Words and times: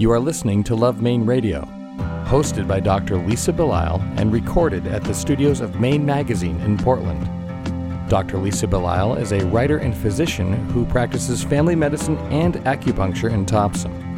You 0.00 0.10
are 0.12 0.18
listening 0.18 0.64
to 0.64 0.74
Love 0.74 1.02
Maine 1.02 1.26
Radio, 1.26 1.60
hosted 2.24 2.66
by 2.66 2.80
Dr. 2.80 3.18
Lisa 3.18 3.52
Belisle 3.52 4.00
and 4.16 4.32
recorded 4.32 4.86
at 4.86 5.04
the 5.04 5.12
studios 5.12 5.60
of 5.60 5.78
Maine 5.78 6.06
Magazine 6.06 6.58
in 6.62 6.78
Portland. 6.78 7.28
Dr. 8.08 8.38
Lisa 8.38 8.66
Belisle 8.66 9.20
is 9.20 9.32
a 9.32 9.44
writer 9.48 9.76
and 9.76 9.94
physician 9.94 10.54
who 10.70 10.86
practices 10.86 11.44
family 11.44 11.74
medicine 11.74 12.16
and 12.32 12.54
acupuncture 12.64 13.30
in 13.30 13.44
Topsham. 13.44 14.09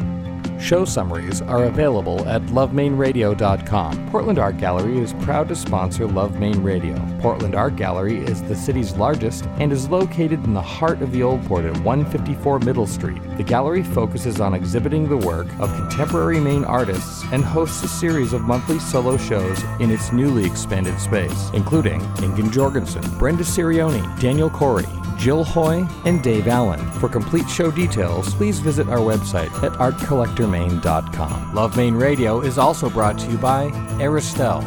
Show 0.63 0.85
summaries 0.85 1.41
are 1.41 1.65
available 1.65 2.25
at 2.25 2.41
lovemaineradio.com. 2.43 4.09
Portland 4.09 4.39
Art 4.39 4.57
Gallery 4.57 4.97
is 4.97 5.11
proud 5.15 5.49
to 5.49 5.57
sponsor 5.57 6.07
Love 6.07 6.39
Maine 6.39 6.63
Radio. 6.63 6.95
Portland 7.19 7.53
Art 7.53 7.75
Gallery 7.75 8.19
is 8.19 8.41
the 8.43 8.55
city's 8.55 8.95
largest 8.95 9.45
and 9.59 9.73
is 9.73 9.89
located 9.89 10.41
in 10.45 10.53
the 10.53 10.61
heart 10.61 11.01
of 11.01 11.11
the 11.11 11.21
Old 11.21 11.45
Port 11.47 11.65
at 11.65 11.77
154 11.79 12.59
Middle 12.59 12.87
Street. 12.87 13.21
The 13.35 13.43
gallery 13.43 13.83
focuses 13.83 14.39
on 14.39 14.53
exhibiting 14.53 15.09
the 15.09 15.17
work 15.17 15.47
of 15.59 15.75
contemporary 15.75 16.39
Maine 16.39 16.63
artists 16.63 17.25
and 17.33 17.43
hosts 17.43 17.83
a 17.83 17.89
series 17.89 18.31
of 18.31 18.43
monthly 18.43 18.79
solo 18.79 19.17
shows 19.17 19.61
in 19.81 19.91
its 19.91 20.13
newly 20.13 20.45
expanded 20.45 20.97
space, 20.97 21.49
including 21.53 21.99
Ingun 22.23 22.53
Jorgensen, 22.53 23.03
Brenda 23.19 23.43
Sirioni, 23.43 24.01
Daniel 24.21 24.49
Corey, 24.49 24.85
Jill 25.17 25.43
Hoy, 25.43 25.87
and 26.05 26.21
Dave 26.23 26.47
Allen. 26.47 26.79
For 26.93 27.09
complete 27.09 27.49
show 27.49 27.71
details, 27.71 28.33
please 28.35 28.59
visit 28.59 28.87
our 28.89 28.99
website 28.99 29.51
at 29.63 29.73
artcollectormaine.com. 29.73 31.55
Love 31.55 31.77
Maine 31.77 31.95
Radio 31.95 32.41
is 32.41 32.57
also 32.57 32.89
brought 32.89 33.17
to 33.19 33.31
you 33.31 33.37
by 33.37 33.69
Aristelle, 33.99 34.63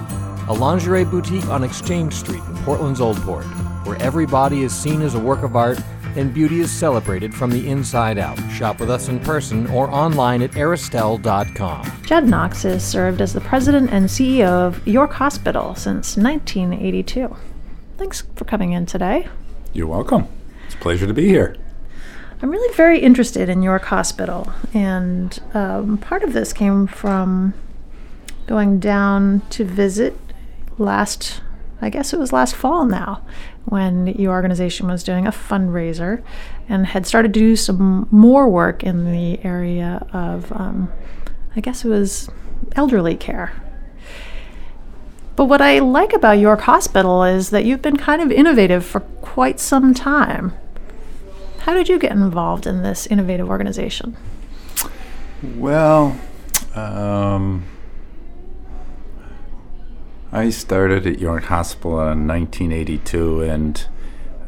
a 0.49 0.53
lingerie 0.53 1.05
boutique 1.05 1.47
on 1.49 1.65
Exchange 1.65 2.15
Street 2.15 2.43
in 2.43 2.57
Portland's 2.59 3.01
Old 3.01 3.17
Port, 3.19 3.47
where 3.85 4.01
every 4.01 4.27
body 4.27 4.63
is 4.63 4.75
seen 4.75 5.03
as 5.03 5.15
a 5.15 5.21
work 5.21 5.43
of 5.43 5.57
art 5.57 5.81
and 6.17 6.33
beauty 6.33 6.61
is 6.61 6.73
celebrated 6.73 7.35
from 7.35 7.51
the 7.51 7.69
inside 7.69 8.19
out. 8.19 8.39
Shop 8.51 8.81
with 8.81 8.91
us 8.91 9.09
in 9.09 9.21
person 9.21 9.67
or 9.69 9.91
online 9.91 10.43
at 10.43 10.53
aristelle.com. 10.53 11.93
Jud 12.05 12.25
Knox 12.25 12.63
has 12.63 12.85
served 12.85 13.21
as 13.21 13.33
the 13.33 13.41
president 13.41 13.91
and 13.93 14.07
CEO 14.07 14.47
of 14.49 14.87
York 14.87 15.13
Hospital 15.13 15.75
since 15.75 16.17
1982. 16.17 17.37
Thanks 17.99 18.23
for 18.35 18.45
coming 18.45 18.73
in 18.73 18.87
today. 18.87 19.29
You're 19.73 19.87
welcome. 19.87 20.29
A 20.77 20.83
pleasure 20.83 21.07
to 21.07 21.15
be 21.15 21.27
here. 21.29 21.57
I'm 22.43 22.51
really 22.51 22.75
very 22.75 22.99
interested 23.01 23.49
in 23.49 23.63
York 23.63 23.85
Hospital, 23.85 24.53
and 24.75 25.39
um, 25.55 25.97
part 25.97 26.23
of 26.23 26.35
this 26.35 26.53
came 26.53 26.87
from 26.87 27.55
going 28.47 28.79
down 28.79 29.41
to 29.51 29.65
visit 29.65 30.15
last, 30.77 31.41
I 31.81 31.89
guess 31.89 32.13
it 32.13 32.19
was 32.19 32.33
last 32.33 32.55
fall 32.55 32.85
now, 32.85 33.25
when 33.65 34.07
your 34.07 34.33
organization 34.33 34.87
was 34.87 35.03
doing 35.03 35.27
a 35.27 35.33
fundraiser 35.33 36.23
and 36.69 36.87
had 36.87 37.07
started 37.07 37.33
to 37.33 37.41
do 37.41 37.57
some 37.57 38.07
more 38.11 38.49
work 38.49 38.85
in 38.85 39.11
the 39.11 39.43
area 39.43 40.07
of, 40.13 40.53
um, 40.53 40.93
I 41.57 41.61
guess 41.61 41.85
it 41.85 41.89
was 41.89 42.29
elderly 42.77 43.17
care. 43.17 43.53
But 45.37 45.47
what 45.47 45.63
I 45.63 45.79
like 45.79 46.13
about 46.13 46.39
York 46.39 46.61
Hospital 46.61 47.25
is 47.25 47.51
that 47.51 47.65
you've 47.65 47.83
been 47.83 47.97
kind 47.97 48.21
of 48.21 48.31
innovative 48.31 48.85
for 48.85 49.01
quite 49.01 49.59
some 49.59 49.95
time. 49.95 50.53
How 51.67 51.75
did 51.75 51.89
you 51.89 51.99
get 51.99 52.13
involved 52.13 52.65
in 52.65 52.83
this 52.83 53.09
innovative 53.09 53.51
organization? 53.51 54.17
Well, 55.43 56.17
um, 56.77 57.65
I 60.31 60.51
started 60.51 61.09
at 61.09 61.19
York 61.19 61.43
Hospital 61.47 61.99
in 62.03 62.29
1982, 62.29 63.43
and 63.43 63.85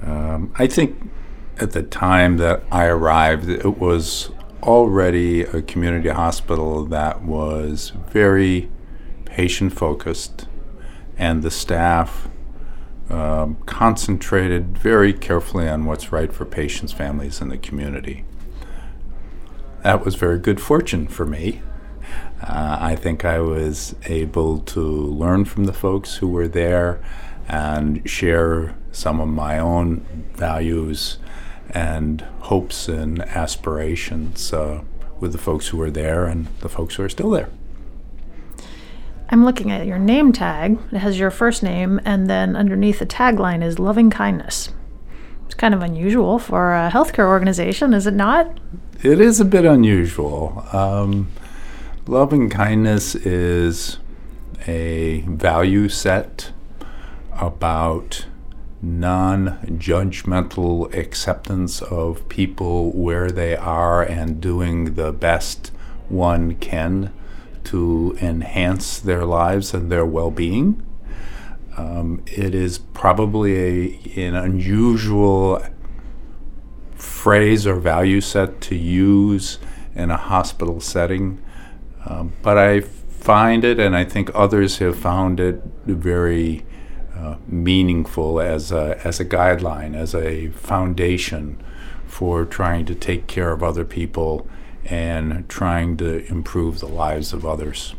um, 0.01 0.55
I 0.61 0.69
think 0.69 1.11
at 1.59 1.73
the 1.73 1.83
time 1.83 2.37
that 2.37 2.63
I 2.71 2.85
arrived, 2.85 3.49
it 3.49 3.79
was 3.79 4.31
already 4.63 5.43
a 5.43 5.61
community 5.61 6.11
hospital 6.11 6.85
that 6.85 7.23
was 7.23 7.91
very 8.11 8.71
patient 9.25 9.73
focused, 9.73 10.47
and 11.17 11.43
the 11.43 11.51
staff 11.51 12.29
um, 13.11 13.56
concentrated 13.67 14.77
very 14.77 15.12
carefully 15.12 15.69
on 15.69 15.87
what's 15.87 16.12
right 16.12 16.33
for 16.33 16.44
patients, 16.44 16.93
families, 16.93 17.41
and 17.41 17.50
the 17.50 17.59
community. 17.59 18.25
That 19.83 20.05
was 20.05 20.15
very 20.15 20.38
good 20.38 20.60
fortune 20.60 21.09
for 21.09 21.25
me. 21.25 21.62
Uh, 22.43 22.78
I 22.81 22.97
think 22.97 23.25
I 23.25 23.41
was 23.41 23.94
able 24.06 24.60
to 24.60 24.81
learn 24.81 25.44
from 25.44 25.65
the 25.65 25.72
folks 25.72 26.16
who 26.16 26.28
were 26.28 26.49
there 26.49 27.00
and 27.49 28.09
share 28.09 28.77
some 28.93 29.21
of 29.21 29.28
my 29.28 29.59
own 29.59 30.27
values 30.34 31.19
and 31.71 32.21
hopes 32.41 32.88
and 32.88 33.21
aspirations 33.22 34.53
uh, 34.53 34.83
with 35.21 35.33
the 35.33 35.38
folks 35.38 35.69
who 35.69 35.78
were 35.78 35.91
there 35.91 36.27
and 36.27 36.47
the 36.60 36.69
folks 36.69 36.97
who 36.97 37.03
are 37.03 37.09
still 37.09 37.31
there. 37.31 37.49
I'm 39.31 39.44
looking 39.44 39.71
at 39.71 39.87
your 39.87 39.99
name 39.99 40.33
tag. 40.33 40.78
It 40.91 40.99
has 40.99 41.19
your 41.19 41.31
first 41.31 41.62
name, 41.62 42.00
and 42.05 42.31
then 42.31 42.56
underneath 42.56 42.99
the 42.99 43.06
tagline 43.06 43.62
is 43.62 43.78
loving 43.78 44.09
kindness. 44.09 44.71
It's 45.44 45.55
kind 45.55 45.75
of 45.75 45.83
unusual 45.83 46.39
for 46.39 46.75
a 46.75 46.91
healthcare 46.91 47.27
organization, 47.27 47.93
is 47.93 48.06
it 48.06 48.15
not? 48.15 48.59
It 49.03 49.21
is 49.21 49.39
a 49.39 49.44
bit 49.44 49.66
unusual. 49.66 50.65
Um, 50.72 51.31
loving 52.06 52.49
kindness 52.49 53.15
is 53.15 53.99
a 54.66 55.21
value 55.21 55.89
set 55.89 56.53
about 57.33 58.27
non 58.81 59.59
judgmental 59.78 60.93
acceptance 60.95 61.83
of 61.83 62.28
people 62.28 62.93
where 62.93 63.31
they 63.31 63.56
are 63.56 64.03
and 64.03 64.41
doing 64.41 64.95
the 64.95 65.12
best 65.12 65.71
one 66.09 66.55
can 66.56 67.12
to 67.69 68.17
enhance 68.21 68.99
their 68.99 69.25
lives 69.25 69.75
and 69.75 69.93
their 69.93 70.06
well 70.06 70.31
being. 70.31 70.84
Um, 71.77 72.23
it 72.27 72.55
is 72.55 72.79
probably 72.79 73.56
a, 74.17 74.27
an 74.27 74.34
unusual 74.34 75.62
phrase 76.95 77.67
or 77.67 77.77
value 77.77 78.21
set 78.21 78.61
to 78.62 78.75
use 78.75 79.59
in 79.95 80.11
a 80.11 80.17
hospital 80.17 80.81
setting, 80.81 81.43
um, 82.07 82.33
but 82.43 82.57
I 82.57 82.81
find 82.81 83.65
it, 83.65 83.78
and 83.78 83.95
I 83.95 84.05
think 84.05 84.31
others 84.34 84.78
have 84.78 84.99
found 84.99 85.39
it 85.39 85.62
very 85.84 86.65
uh, 87.15 87.37
meaningful 87.47 88.41
as 88.41 88.73
a, 88.73 88.99
as 89.05 89.21
a 89.21 89.25
guideline, 89.25 89.95
as 89.95 90.15
a 90.15 90.49
foundation 90.49 91.62
for 92.07 92.45
trying 92.45 92.87
to 92.87 92.95
take 92.95 93.27
care 93.27 93.53
of 93.53 93.62
other 93.62 93.84
people 93.84 94.49
and 94.91 95.49
trying 95.49 95.97
to 95.99 96.26
improve 96.26 96.81
the 96.81 96.88
lives 96.88 97.32
of 97.32 97.44
others. 97.44 97.94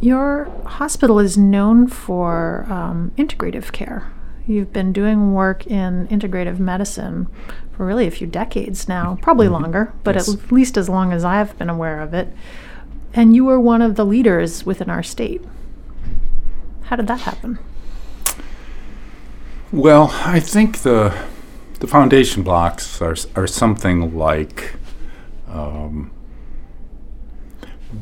Your 0.00 0.50
hospital 0.66 1.18
is 1.18 1.38
known 1.38 1.86
for 1.86 2.66
um, 2.68 3.12
integrative 3.16 3.70
care. 3.72 4.12
You've 4.46 4.72
been 4.72 4.92
doing 4.92 5.32
work 5.32 5.66
in 5.66 6.08
integrative 6.08 6.58
medicine 6.58 7.28
for 7.76 7.86
really 7.86 8.08
a 8.08 8.10
few 8.10 8.26
decades 8.26 8.88
now, 8.88 9.18
probably 9.22 9.46
mm-hmm. 9.46 9.62
longer, 9.62 9.92
but 10.02 10.16
yes. 10.16 10.28
at 10.28 10.50
least 10.50 10.76
as 10.76 10.88
long 10.88 11.12
as 11.12 11.24
I've 11.24 11.56
been 11.56 11.70
aware 11.70 12.00
of 12.00 12.12
it. 12.12 12.32
And 13.14 13.36
you 13.36 13.44
were 13.44 13.60
one 13.60 13.80
of 13.80 13.94
the 13.94 14.04
leaders 14.04 14.66
within 14.66 14.90
our 14.90 15.02
state. 15.02 15.42
How 16.84 16.96
did 16.96 17.06
that 17.06 17.20
happen? 17.20 17.58
Well, 19.70 20.10
I 20.12 20.40
think 20.40 20.78
the 20.78 21.16
the 21.82 21.88
foundation 21.88 22.44
blocks 22.44 23.02
are, 23.02 23.16
are 23.34 23.48
something 23.48 24.16
like 24.16 24.76
um, 25.48 26.12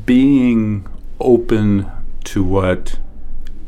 being 0.05 0.87
open 1.19 1.91
to 2.23 2.43
what 2.43 2.99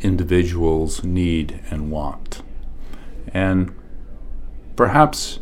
individuals 0.01 1.03
need 1.03 1.59
and 1.71 1.89
want, 1.89 2.43
and 3.33 3.73
perhaps 4.75 5.39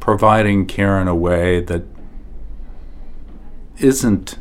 providing 0.00 0.64
care 0.64 0.98
in 0.98 1.06
a 1.06 1.14
way 1.14 1.60
that 1.60 1.82
isn't 3.76 4.38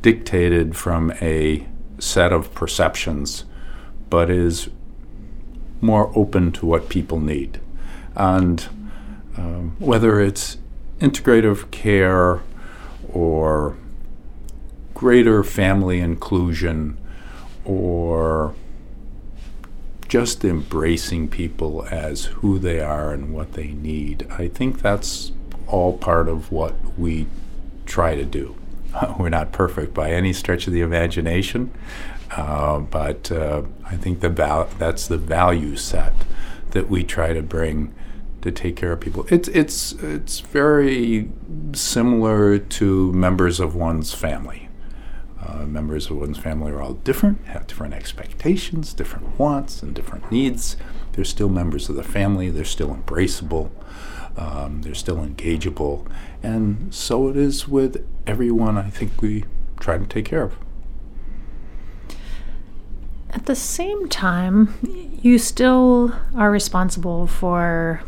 dictated 0.00 0.76
from 0.76 1.12
a 1.20 1.66
set 1.98 2.32
of 2.32 2.54
perceptions, 2.54 3.44
but 4.08 4.30
is 4.30 4.70
more 5.80 6.16
open 6.16 6.52
to 6.52 6.64
what 6.64 6.88
people 6.88 7.18
need 7.18 7.58
and 8.18 8.68
um, 9.36 9.76
whether 9.78 10.20
it's 10.20 10.58
integrative 11.00 11.70
care 11.70 12.40
or 13.12 13.76
greater 14.92 15.44
family 15.44 16.00
inclusion 16.00 16.98
or 17.64 18.54
just 20.08 20.44
embracing 20.44 21.28
people 21.28 21.86
as 21.90 22.24
who 22.24 22.58
they 22.58 22.80
are 22.80 23.12
and 23.12 23.32
what 23.32 23.52
they 23.52 23.68
need. 23.68 24.26
I 24.30 24.48
think 24.48 24.80
that's 24.80 25.32
all 25.66 25.96
part 25.96 26.28
of 26.28 26.50
what 26.50 26.74
we 26.98 27.26
try 27.86 28.14
to 28.16 28.24
do. 28.24 28.56
We're 29.18 29.28
not 29.28 29.52
perfect 29.52 29.94
by 29.94 30.10
any 30.10 30.32
stretch 30.32 30.66
of 30.66 30.72
the 30.72 30.80
imagination, 30.80 31.72
uh, 32.32 32.78
but 32.80 33.30
uh, 33.30 33.62
I 33.84 33.96
think 33.96 34.20
the 34.20 34.30
val- 34.30 34.70
that's 34.78 35.06
the 35.06 35.18
value 35.18 35.76
set 35.76 36.14
that 36.70 36.88
we 36.88 37.04
try 37.04 37.32
to 37.32 37.42
bring 37.42 37.94
to 38.42 38.52
take 38.52 38.76
care 38.76 38.92
of 38.92 39.00
people. 39.00 39.26
It's 39.28 39.48
it's 39.48 39.92
it's 39.92 40.40
very 40.40 41.30
similar 41.72 42.58
to 42.58 43.12
members 43.12 43.60
of 43.60 43.74
one's 43.74 44.14
family. 44.14 44.68
Uh, 45.40 45.64
members 45.64 46.10
of 46.10 46.16
one's 46.16 46.38
family 46.38 46.72
are 46.72 46.82
all 46.82 46.94
different, 46.94 47.44
have 47.46 47.66
different 47.66 47.94
expectations, 47.94 48.92
different 48.92 49.38
wants, 49.38 49.82
and 49.82 49.94
different 49.94 50.30
needs. 50.30 50.76
They're 51.12 51.24
still 51.24 51.48
members 51.48 51.88
of 51.88 51.96
the 51.96 52.02
family. 52.02 52.50
They're 52.50 52.64
still 52.64 52.94
embraceable. 52.94 53.70
Um, 54.36 54.82
they're 54.82 54.94
still 54.94 55.16
engageable, 55.16 56.08
and 56.44 56.94
so 56.94 57.28
it 57.28 57.36
is 57.36 57.66
with 57.66 58.06
everyone. 58.26 58.78
I 58.78 58.90
think 58.90 59.20
we 59.20 59.44
try 59.80 59.98
to 59.98 60.06
take 60.06 60.26
care 60.26 60.44
of. 60.44 60.56
At 63.30 63.46
the 63.46 63.56
same 63.56 64.08
time, 64.08 64.74
you 65.20 65.38
still 65.38 66.14
are 66.36 66.50
responsible 66.50 67.26
for 67.26 68.02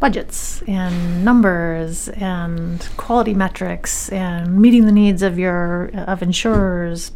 budgets 0.00 0.62
and 0.62 1.24
numbers 1.24 2.08
and 2.08 2.88
quality 2.96 3.34
metrics 3.34 4.08
and 4.08 4.60
meeting 4.60 4.86
the 4.86 4.92
needs 4.92 5.22
of 5.22 5.38
your 5.38 5.90
of 5.94 6.22
insurers 6.22 7.12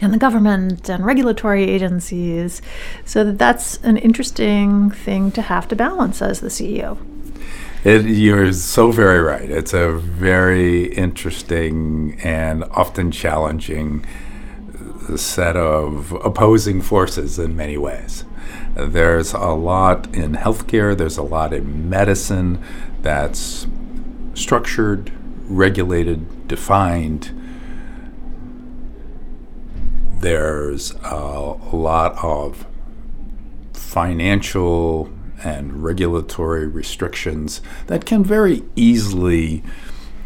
and 0.00 0.12
the 0.12 0.18
government 0.18 0.88
and 0.88 1.04
regulatory 1.04 1.64
agencies 1.64 2.62
so 3.04 3.24
that 3.24 3.38
that's 3.38 3.76
an 3.78 3.96
interesting 3.96 4.90
thing 4.90 5.30
to 5.32 5.42
have 5.42 5.68
to 5.68 5.76
balance 5.76 6.22
as 6.22 6.40
the 6.40 6.48
CEO. 6.48 6.98
It, 7.84 8.06
you're 8.06 8.52
so 8.52 8.90
very 8.90 9.20
right. 9.20 9.48
It's 9.48 9.72
a 9.72 9.92
very 9.92 10.92
interesting 10.94 12.18
and 12.24 12.64
often 12.64 13.12
challenging 13.12 14.04
set 15.16 15.56
of 15.56 16.12
opposing 16.24 16.82
forces 16.82 17.38
in 17.38 17.56
many 17.56 17.78
ways. 17.78 18.24
There's 18.74 19.32
a 19.32 19.48
lot 19.48 20.14
in 20.14 20.32
healthcare, 20.32 20.96
there's 20.96 21.18
a 21.18 21.22
lot 21.22 21.52
in 21.52 21.88
medicine 21.88 22.62
that's 23.02 23.66
structured, 24.34 25.12
regulated, 25.48 26.48
defined. 26.48 27.34
There's 30.20 30.92
a 31.04 31.56
lot 31.72 32.16
of 32.22 32.66
financial 33.72 35.10
and 35.44 35.84
regulatory 35.84 36.66
restrictions 36.66 37.60
that 37.86 38.04
can 38.04 38.24
very 38.24 38.62
easily 38.74 39.62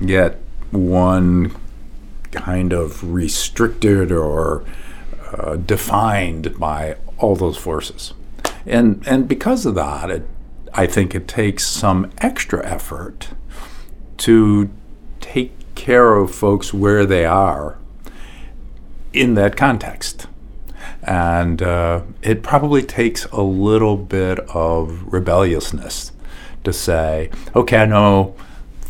get 0.04 0.38
one 0.70 1.54
kind 2.30 2.72
of 2.72 3.12
restricted 3.12 4.10
or 4.10 4.64
uh, 5.32 5.56
defined 5.56 6.58
by 6.58 6.96
all 7.22 7.36
those 7.36 7.56
forces. 7.56 8.12
And, 8.66 9.02
and 9.06 9.28
because 9.28 9.64
of 9.66 9.74
that, 9.76 10.10
it, 10.10 10.26
I 10.74 10.86
think 10.86 11.14
it 11.14 11.28
takes 11.28 11.66
some 11.66 12.10
extra 12.18 12.64
effort 12.66 13.28
to 14.18 14.70
take 15.20 15.52
care 15.74 16.14
of 16.14 16.34
folks 16.34 16.72
where 16.72 17.04
they 17.06 17.24
are 17.24 17.78
in 19.12 19.34
that 19.34 19.56
context. 19.56 20.26
And 21.02 21.62
uh, 21.62 22.02
it 22.22 22.42
probably 22.42 22.82
takes 22.82 23.24
a 23.26 23.42
little 23.42 23.96
bit 23.96 24.38
of 24.50 25.12
rebelliousness 25.12 26.12
to 26.64 26.72
say, 26.72 27.30
okay, 27.54 27.78
I 27.78 27.86
know 27.86 28.34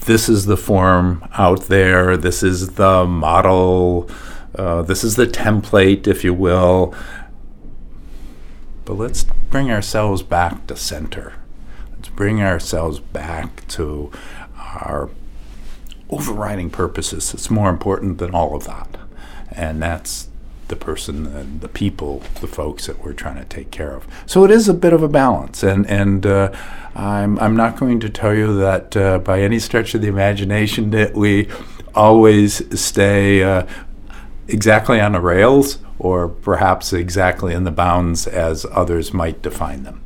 this 0.05 0.29
is 0.29 0.47
the 0.47 0.57
form 0.57 1.27
out 1.33 1.63
there, 1.65 2.17
this 2.17 2.43
is 2.43 2.71
the 2.71 3.07
model, 3.07 4.11
uh, 4.55 4.83
this 4.83 5.05
is 5.05 5.17
the 5.17 5.27
template, 5.27 6.07
if 6.07 6.25
you 6.25 6.35
will. 6.35 6.95
But 8.85 8.95
let's 8.95 9.25
bring 9.51 9.71
ourselves 9.71 10.23
back 10.23 10.67
to 10.67 10.77
center. 10.77 11.35
Let's 11.93 12.09
bring 12.09 12.43
ourselves 12.43 12.99
back 12.99 13.67
to 13.69 14.11
our 14.57 15.11
overriding 16.11 16.71
purposes. 16.71 17.33
It's 17.33 17.51
more 17.51 17.71
important 17.71 18.19
than 18.19 18.35
all 18.35 18.55
of 18.55 18.65
that. 18.65 18.97
And 19.51 19.83
that's 19.83 20.29
the 20.73 20.77
person 20.77 21.27
and 21.27 21.61
the 21.61 21.69
people, 21.69 22.23
the 22.41 22.47
folks 22.47 22.87
that 22.87 23.05
we're 23.05 23.13
trying 23.13 23.37
to 23.37 23.45
take 23.45 23.71
care 23.71 23.95
of. 23.95 24.07
So 24.27 24.45
it 24.45 24.51
is 24.51 24.69
a 24.69 24.75
bit 24.75 24.95
of 24.95 25.03
a 25.03 25.09
balance, 25.09 25.63
and 25.63 25.87
and 25.87 26.25
uh, 26.25 26.51
I'm 26.95 27.39
I'm 27.41 27.55
not 27.55 27.77
going 27.77 28.01
to 28.01 28.09
tell 28.09 28.35
you 28.35 28.57
that 28.59 28.97
uh, 28.97 29.19
by 29.19 29.43
any 29.43 29.59
stretch 29.59 29.95
of 29.95 30.01
the 30.01 30.09
imagination 30.09 30.91
that 30.93 31.15
we 31.15 31.49
always 31.95 32.81
stay 32.81 33.43
uh, 33.43 33.67
exactly 34.49 34.99
on 34.99 35.13
the 35.13 35.21
rails, 35.21 35.77
or 36.03 36.29
perhaps 36.29 36.93
exactly 36.93 37.55
in 37.55 37.65
the 37.65 37.71
bounds 37.71 38.27
as 38.27 38.67
others 38.73 39.15
might 39.15 39.41
define 39.41 39.85
them. 39.85 40.03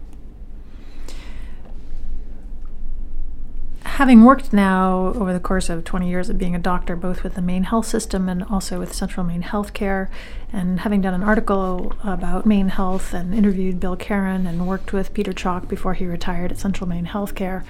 having 3.97 4.25
worked 4.25 4.53
now 4.53 5.07
over 5.17 5.33
the 5.33 5.41
course 5.41 5.71
of 5.71 5.83
20 5.83 6.07
years 6.07 6.29
of 6.29 6.37
being 6.37 6.55
a 6.55 6.59
doctor, 6.59 6.95
both 6.95 7.23
with 7.23 7.35
the 7.35 7.41
Maine 7.41 7.63
health 7.63 7.87
system 7.87 8.29
and 8.29 8.45
also 8.45 8.79
with 8.79 8.93
Central 8.93 9.25
Maine 9.25 9.43
Healthcare, 9.43 10.11
and 10.53 10.81
having 10.81 11.01
done 11.01 11.15
an 11.15 11.23
article 11.23 11.95
about 12.05 12.45
Maine 12.45 12.69
Health 12.69 13.15
and 13.15 13.35
interviewed 13.35 13.81
Bill 13.81 13.97
Caron 13.97 14.47
and 14.47 14.69
worked 14.69 14.93
with 14.93 15.15
Peter 15.15 15.33
Chalke 15.33 15.67
before 15.67 15.95
he 15.95 16.05
retired 16.05 16.53
at 16.53 16.59
Central 16.59 16.87
Maine 16.87 17.07
Healthcare, 17.07 17.65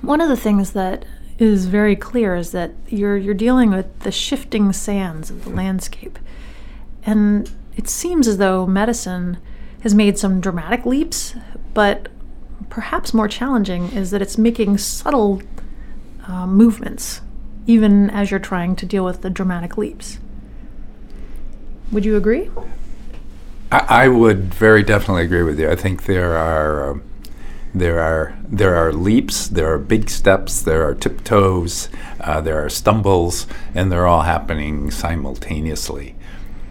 one 0.00 0.20
of 0.20 0.28
the 0.28 0.36
things 0.36 0.72
that 0.72 1.04
is 1.38 1.66
very 1.66 1.94
clear 1.94 2.34
is 2.34 2.50
that 2.50 2.72
you're 2.88 3.16
you're 3.16 3.32
dealing 3.32 3.70
with 3.70 4.00
the 4.00 4.10
shifting 4.10 4.72
sands 4.72 5.30
of 5.30 5.44
the 5.44 5.50
landscape, 5.50 6.18
and 7.06 7.50
it 7.76 7.88
seems 7.88 8.26
as 8.26 8.38
though 8.38 8.66
medicine 8.66 9.38
has 9.80 9.94
made 9.94 10.18
some 10.18 10.40
dramatic 10.40 10.84
leaps, 10.84 11.34
but 11.72 12.08
perhaps 12.68 13.14
more 13.14 13.28
challenging 13.28 13.92
is 13.92 14.10
that 14.10 14.20
it's 14.20 14.36
making 14.36 14.78
subtle 14.78 15.40
uh, 16.26 16.46
movements, 16.46 17.20
even 17.66 18.10
as 18.10 18.30
you're 18.30 18.40
trying 18.40 18.74
to 18.76 18.84
deal 18.84 19.04
with 19.04 19.22
the 19.22 19.30
dramatic 19.30 19.78
leaps. 19.78 20.18
Would 21.92 22.04
you 22.04 22.16
agree? 22.16 22.50
I, 23.70 24.08
would 24.08 24.54
very 24.54 24.82
definitely 24.82 25.24
agree 25.24 25.42
with 25.42 25.58
you. 25.60 25.70
I 25.70 25.76
think 25.76 26.04
there 26.04 26.36
are. 26.36 26.90
Um, 26.90 27.02
there 27.74 28.00
are 28.00 28.34
there 28.48 28.74
are 28.74 28.90
leaps, 28.90 29.48
there 29.48 29.70
are 29.70 29.78
big 29.78 30.08
steps, 30.08 30.62
there 30.62 30.82
are 30.88 30.94
tiptoes, 30.94 31.90
uh, 32.20 32.40
there 32.40 32.64
are 32.64 32.70
stumbles, 32.70 33.46
and 33.74 33.92
they're 33.92 34.06
all 34.06 34.22
happening 34.22 34.90
simultaneously. 34.90 36.15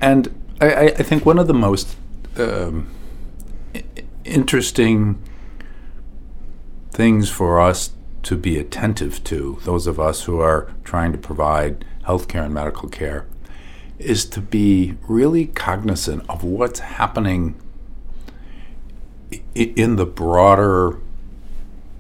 And 0.02 0.34
I, 0.62 0.88
I 0.88 1.04
think 1.04 1.26
one 1.26 1.40
of 1.40 1.48
the 1.48 1.54
most 1.54 1.96
um, 2.38 2.88
interesting 4.24 5.22
things 6.92 7.30
for 7.30 7.60
us 7.60 7.92
to 8.24 8.36
be 8.36 8.58
attentive 8.58 9.24
to, 9.26 9.60
those 9.64 9.86
of 9.88 10.00
us 10.00 10.24
who 10.24 10.40
are 10.40 10.72
trying 10.84 11.12
to 11.12 11.18
provide 11.18 11.86
healthcare 12.06 12.46
and 12.46 12.54
medical 12.54 12.90
care, 12.90 13.26
is 14.00 14.26
to 14.26 14.42
be 14.42 14.98
really 15.08 15.48
cognizant 15.48 16.24
of 16.30 16.44
what's 16.44 16.80
happening 16.80 17.56
in 19.54 19.96
the 19.96 20.06
broader 20.06 21.00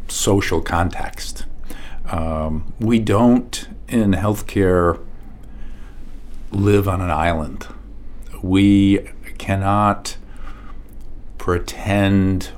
social 0.08 0.62
context. 0.62 1.46
Um, 2.10 2.74
we 2.80 3.00
don't 3.00 3.68
in 3.88 4.12
healthcare 4.12 5.00
live 6.52 6.88
on 6.88 7.02
an 7.02 7.12
island. 7.12 7.68
We 8.42 9.10
cannot 9.38 10.18
pretend 11.38 12.51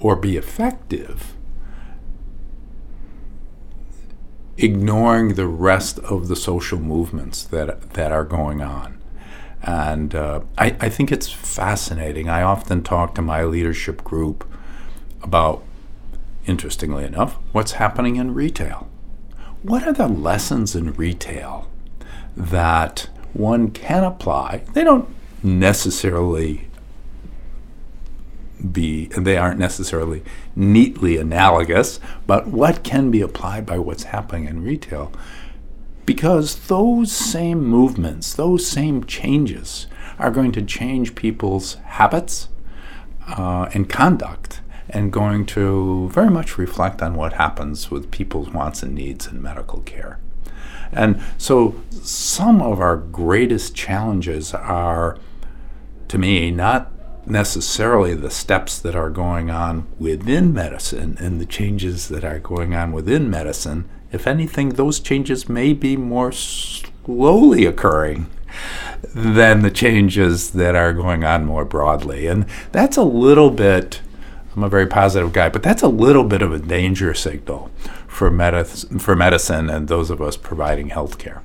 or 0.00 0.16
be 0.16 0.36
effective 0.36 1.34
ignoring 4.56 5.34
the 5.34 5.46
rest 5.46 5.98
of 6.00 6.28
the 6.28 6.36
social 6.36 6.78
movements 6.78 7.42
that 7.44 7.92
that 7.92 8.12
are 8.12 8.24
going 8.24 8.62
on. 8.62 9.00
And 9.62 10.14
uh, 10.14 10.40
I, 10.58 10.76
I 10.78 10.88
think 10.90 11.10
it's 11.10 11.30
fascinating. 11.30 12.28
I 12.28 12.42
often 12.42 12.82
talk 12.82 13.14
to 13.14 13.22
my 13.22 13.44
leadership 13.44 14.04
group 14.04 14.46
about, 15.22 15.62
interestingly 16.44 17.04
enough, 17.04 17.38
what's 17.52 17.72
happening 17.72 18.16
in 18.16 18.34
retail. 18.34 18.90
What 19.62 19.84
are 19.84 19.92
the 19.94 20.06
lessons 20.08 20.76
in 20.76 20.92
retail 20.92 21.70
that 22.36 23.08
one 23.32 23.70
can 23.70 24.04
apply? 24.04 24.64
They 24.74 24.84
don't 24.84 25.08
necessarily 25.44 26.68
be, 28.72 29.06
they 29.06 29.36
aren't 29.36 29.58
necessarily 29.58 30.22
neatly 30.56 31.18
analogous, 31.18 32.00
but 32.26 32.46
what 32.46 32.82
can 32.82 33.10
be 33.10 33.20
applied 33.20 33.66
by 33.66 33.78
what's 33.78 34.04
happening 34.04 34.46
in 34.46 34.64
retail? 34.64 35.12
Because 36.06 36.66
those 36.66 37.12
same 37.12 37.62
movements, 37.64 38.34
those 38.34 38.66
same 38.66 39.04
changes, 39.04 39.86
are 40.18 40.30
going 40.30 40.52
to 40.52 40.62
change 40.62 41.14
people's 41.14 41.74
habits 41.84 42.48
uh, 43.28 43.68
and 43.74 43.88
conduct 43.88 44.60
and 44.88 45.12
going 45.12 45.44
to 45.46 46.08
very 46.10 46.30
much 46.30 46.58
reflect 46.58 47.02
on 47.02 47.14
what 47.14 47.34
happens 47.34 47.90
with 47.90 48.10
people's 48.10 48.50
wants 48.50 48.82
and 48.82 48.94
needs 48.94 49.26
in 49.26 49.42
medical 49.42 49.80
care. 49.80 50.18
And 50.92 51.20
so 51.38 51.74
some 51.90 52.62
of 52.62 52.80
our 52.80 52.96
greatest 52.96 53.74
challenges 53.74 54.54
are, 54.54 55.18
to 56.08 56.18
me, 56.18 56.50
not 56.50 56.90
necessarily 57.26 58.14
the 58.14 58.30
steps 58.30 58.78
that 58.78 58.94
are 58.94 59.10
going 59.10 59.50
on 59.50 59.86
within 59.98 60.52
medicine 60.52 61.16
and 61.18 61.40
the 61.40 61.46
changes 61.46 62.08
that 62.08 62.24
are 62.24 62.38
going 62.38 62.74
on 62.74 62.92
within 62.92 63.30
medicine. 63.30 63.88
If 64.12 64.26
anything, 64.26 64.70
those 64.70 65.00
changes 65.00 65.48
may 65.48 65.72
be 65.72 65.96
more 65.96 66.32
slowly 66.32 67.64
occurring 67.64 68.30
than 69.14 69.62
the 69.62 69.70
changes 69.70 70.50
that 70.52 70.74
are 70.74 70.92
going 70.92 71.24
on 71.24 71.44
more 71.44 71.64
broadly. 71.64 72.26
And 72.26 72.46
that's 72.72 72.96
a 72.96 73.02
little 73.02 73.50
bit, 73.50 74.00
I'm 74.54 74.62
a 74.62 74.68
very 74.68 74.86
positive 74.86 75.32
guy, 75.32 75.48
but 75.48 75.62
that's 75.62 75.82
a 75.82 75.88
little 75.88 76.24
bit 76.24 76.42
of 76.42 76.52
a 76.52 76.58
danger 76.58 77.14
signal 77.14 77.70
for, 78.06 78.30
medicine, 78.30 78.98
for 78.98 79.16
medicine 79.16 79.68
and 79.68 79.88
those 79.88 80.10
of 80.10 80.20
us 80.22 80.36
providing 80.36 80.90
health 80.90 81.18
care. 81.18 81.42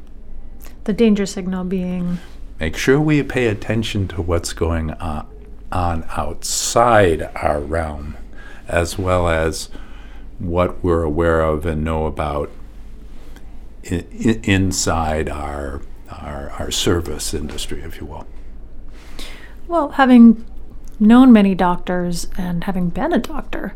The 0.83 0.93
danger 0.93 1.25
signal 1.25 1.65
being? 1.65 2.19
Make 2.59 2.75
sure 2.75 2.99
we 2.99 3.23
pay 3.23 3.47
attention 3.47 4.07
to 4.09 4.21
what's 4.21 4.51
going 4.51 4.91
on, 4.91 5.27
on 5.71 6.05
outside 6.17 7.29
our 7.35 7.59
realm, 7.61 8.17
as 8.67 8.97
well 8.97 9.29
as 9.29 9.69
what 10.39 10.83
we're 10.83 11.03
aware 11.03 11.41
of 11.41 11.65
and 11.65 11.83
know 11.83 12.05
about 12.05 12.51
in, 13.83 14.01
inside 14.43 15.29
our, 15.29 15.81
our, 16.11 16.49
our 16.51 16.71
service 16.71 17.33
industry, 17.33 17.81
if 17.81 18.01
you 18.01 18.07
will. 18.07 18.27
Well, 19.67 19.89
having 19.89 20.45
known 20.99 21.31
many 21.31 21.55
doctors 21.55 22.27
and 22.37 22.65
having 22.65 22.89
been 22.89 23.13
a 23.13 23.19
doctor, 23.19 23.73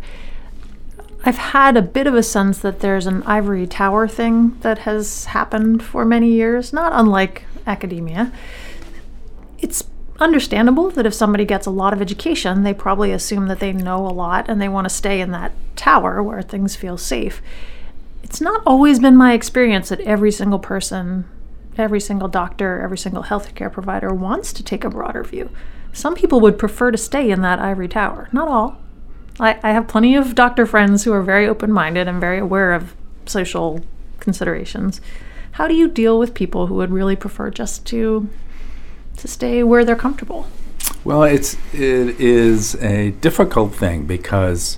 I've 1.24 1.38
had 1.38 1.78
a 1.78 1.82
bit 1.82 2.06
of 2.06 2.16
a 2.16 2.24
sense 2.24 2.60
that 2.60 2.82
there's 2.82 3.08
an 3.08 3.24
ivory 3.24 3.66
tower 3.66 4.10
thing 4.10 4.58
that 4.60 4.80
has 4.80 5.26
happened 5.26 5.82
for 5.82 6.04
many 6.04 6.32
years, 6.32 6.74
not 6.74 6.92
unlike 6.94 7.44
academia. 7.66 8.34
It's 9.64 9.86
understandable 10.20 10.90
that 10.92 11.06
if 11.06 11.14
somebody 11.14 11.46
gets 11.46 11.66
a 11.66 11.72
lot 11.72 11.94
of 11.94 12.02
education, 12.02 12.64
they 12.64 12.74
probably 12.74 13.14
assume 13.14 13.48
that 13.48 13.62
they 13.62 13.72
know 13.72 14.06
a 14.06 14.12
lot 14.12 14.50
and 14.50 14.62
they 14.62 14.68
want 14.68 14.86
to 14.86 14.94
stay 14.94 15.22
in 15.22 15.32
that 15.32 15.54
tower 15.78 16.22
where 16.22 16.42
things 16.42 16.76
feel 16.76 16.98
safe. 16.98 17.42
It's 18.22 18.42
not 18.42 18.62
always 18.66 19.00
been 19.00 19.16
my 19.16 19.32
experience 19.32 19.88
that 19.88 20.02
every 20.02 20.34
single 20.34 20.60
person, 20.60 21.24
every 21.78 22.02
single 22.02 22.28
doctor, 22.28 22.82
every 22.82 22.98
single 22.98 23.24
healthcare 23.24 23.72
provider 23.72 24.14
wants 24.14 24.52
to 24.52 24.64
take 24.64 24.84
a 24.84 24.90
broader 24.90 25.24
view. 25.24 25.50
Some 25.94 26.14
people 26.14 26.42
would 26.42 26.60
prefer 26.60 26.92
to 26.92 26.98
stay 26.98 27.32
in 27.32 27.42
that 27.42 27.60
ivory 27.60 27.88
tower. 27.88 28.28
Not 28.34 28.50
all, 28.50 28.82
I, 29.40 29.60
I 29.64 29.72
have 29.72 29.88
plenty 29.88 30.14
of 30.16 30.36
doctor 30.36 30.66
friends 30.66 31.06
who 31.06 31.14
are 31.14 31.22
very 31.22 31.48
open 31.48 31.72
minded 31.72 32.10
and 32.10 32.20
very 32.20 32.40
aware 32.40 32.74
of 32.74 32.96
social 33.26 33.82
considerations. 34.20 35.00
How 35.54 35.70
do 35.70 35.74
you 35.74 35.88
deal 35.88 36.20
with 36.20 36.34
people 36.34 36.68
who 36.68 36.76
would 36.76 36.92
really 36.92 37.16
prefer 37.16 37.50
just 37.50 37.86
to 37.88 38.28
to 39.18 39.28
stay 39.28 39.64
where 39.64 39.86
they're 39.86 39.96
comfortable? 39.96 40.48
Well, 41.04 41.24
it's 41.24 41.56
it 41.74 42.20
is 42.20 42.76
a 42.76 43.12
difficult 43.12 43.76
thing 43.76 44.06
because 44.06 44.78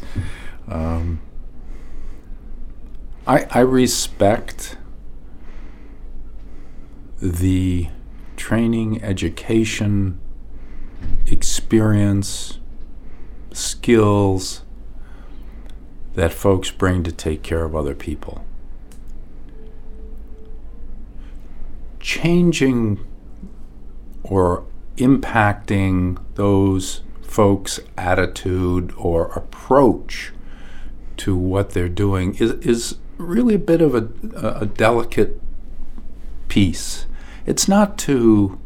um, 0.68 1.22
I 3.28 3.46
I 3.52 3.60
respect 3.60 4.78
the 7.22 7.90
training, 8.36 9.04
education, 9.04 10.20
experience 11.28 12.60
skills 13.52 14.64
that 16.16 16.34
folks 16.34 16.72
bring 16.72 17.04
to 17.04 17.12
take 17.12 17.44
care 17.44 17.64
of 17.64 17.76
other 17.76 17.96
people. 17.96 18.46
Changing 22.00 23.00
or 24.30 24.66
impacting 24.98 26.18
those 26.36 27.02
folks' 27.22 27.80
attitude 27.98 28.94
or 28.98 29.26
approach 29.32 30.32
to 31.18 31.36
what 31.36 31.72
they're 31.72 31.90
doing 31.90 32.36
is, 32.36 32.52
is 32.54 32.98
really 33.18 33.56
a 33.56 33.60
bit 33.60 33.82
of 33.82 33.96
a, 33.96 34.10
a 34.60 34.66
delicate 34.66 35.42
piece. 36.48 37.06
It's 37.46 37.68
not 37.68 37.98
to 38.00 38.60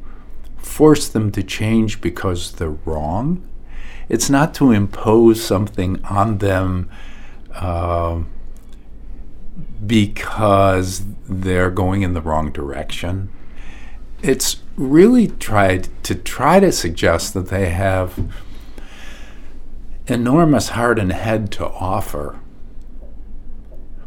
force 0.58 1.08
them 1.08 1.32
to 1.32 1.44
change 1.44 2.02
because 2.02 2.54
they're 2.54 2.70
wrong. 2.70 3.48
It's 4.08 4.30
not 4.30 4.54
to 4.56 4.72
impose 4.72 5.44
something 5.44 6.04
on 6.06 6.40
them 6.40 6.90
uh, 7.54 8.22
because 9.86 11.04
they're 11.28 11.70
going 11.70 12.02
in 12.02 12.14
the 12.14 12.22
wrong 12.22 12.52
direction. 12.52 13.30
It's 14.22 14.58
really 14.80 15.28
tried 15.28 15.90
to 16.04 16.16
try 16.16 16.60
to 16.60 16.72
suggest 16.72 17.34
that 17.34 17.50
they 17.50 17.70
have 17.70 18.32
enormous 20.08 20.70
heart 20.70 20.98
and 20.98 21.12
head 21.12 21.52
to 21.52 21.68
offer. 21.68 22.40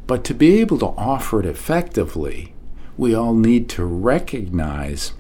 But 0.07 0.25
to 0.25 0.35
be 0.35 0.61
able 0.61 0.79
to 0.79 0.87
offer 0.87 1.41
it 1.41 1.47
effectively, 1.47 2.55
we 2.97 3.15
all 3.15 3.35
need 3.35 3.69
to 3.71 3.85
recognize 3.85 5.13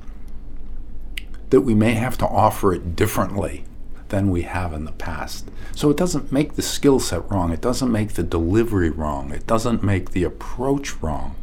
that 1.50 1.60
we 1.60 1.74
may 1.74 1.92
have 1.92 2.16
to 2.18 2.26
offer 2.26 2.72
it 2.72 2.96
differently 2.96 3.64
than 4.08 4.30
we 4.30 4.42
have 4.42 4.72
in 4.72 4.86
the 4.86 4.92
past. 4.92 5.50
So 5.74 5.90
it 5.90 5.98
doesn't 5.98 6.32
make 6.32 6.54
the 6.54 6.62
skill 6.62 6.98
set 6.98 7.30
wrong, 7.30 7.52
it 7.52 7.60
doesn't 7.60 7.92
make 7.92 8.14
the 8.14 8.22
delivery 8.22 8.90
wrong, 8.90 9.30
it 9.32 9.46
doesn't 9.46 9.82
make 9.82 10.12
the 10.12 10.24
approach 10.24 10.96
wrong. 11.02 11.34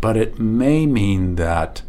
But 0.00 0.16
it 0.16 0.40
may 0.40 0.84
mean 0.84 1.36
that 1.36 1.82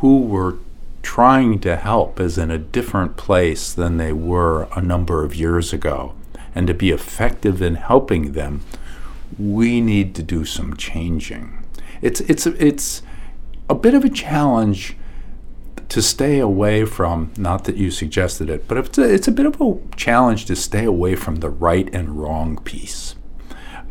who 0.00 0.20
we're 0.20 0.54
trying 1.02 1.58
to 1.60 1.76
help 1.76 2.20
is 2.20 2.38
in 2.38 2.50
a 2.50 2.58
different 2.58 3.16
place 3.16 3.72
than 3.72 3.96
they 3.96 4.12
were 4.12 4.68
a 4.74 4.80
number 4.80 5.24
of 5.24 5.34
years 5.34 5.72
ago. 5.72 6.14
And 6.54 6.66
to 6.66 6.74
be 6.74 6.90
effective 6.90 7.62
in 7.62 7.76
helping 7.76 8.32
them, 8.32 8.62
we 9.38 9.80
need 9.80 10.14
to 10.16 10.22
do 10.22 10.44
some 10.44 10.76
changing. 10.76 11.64
It's, 12.02 12.20
it's, 12.22 12.46
it's 12.46 13.02
a 13.68 13.74
bit 13.74 13.94
of 13.94 14.04
a 14.04 14.08
challenge 14.08 14.96
to 15.90 16.00
stay 16.00 16.38
away 16.38 16.84
from, 16.84 17.32
not 17.36 17.64
that 17.64 17.76
you 17.76 17.90
suggested 17.90 18.48
it, 18.48 18.66
but 18.68 18.78
it's 18.78 18.98
a, 18.98 19.02
it's 19.02 19.28
a 19.28 19.32
bit 19.32 19.46
of 19.46 19.60
a 19.60 19.78
challenge 19.96 20.46
to 20.46 20.56
stay 20.56 20.84
away 20.84 21.14
from 21.16 21.36
the 21.36 21.50
right 21.50 21.92
and 21.92 22.20
wrong 22.20 22.58
piece. 22.58 23.16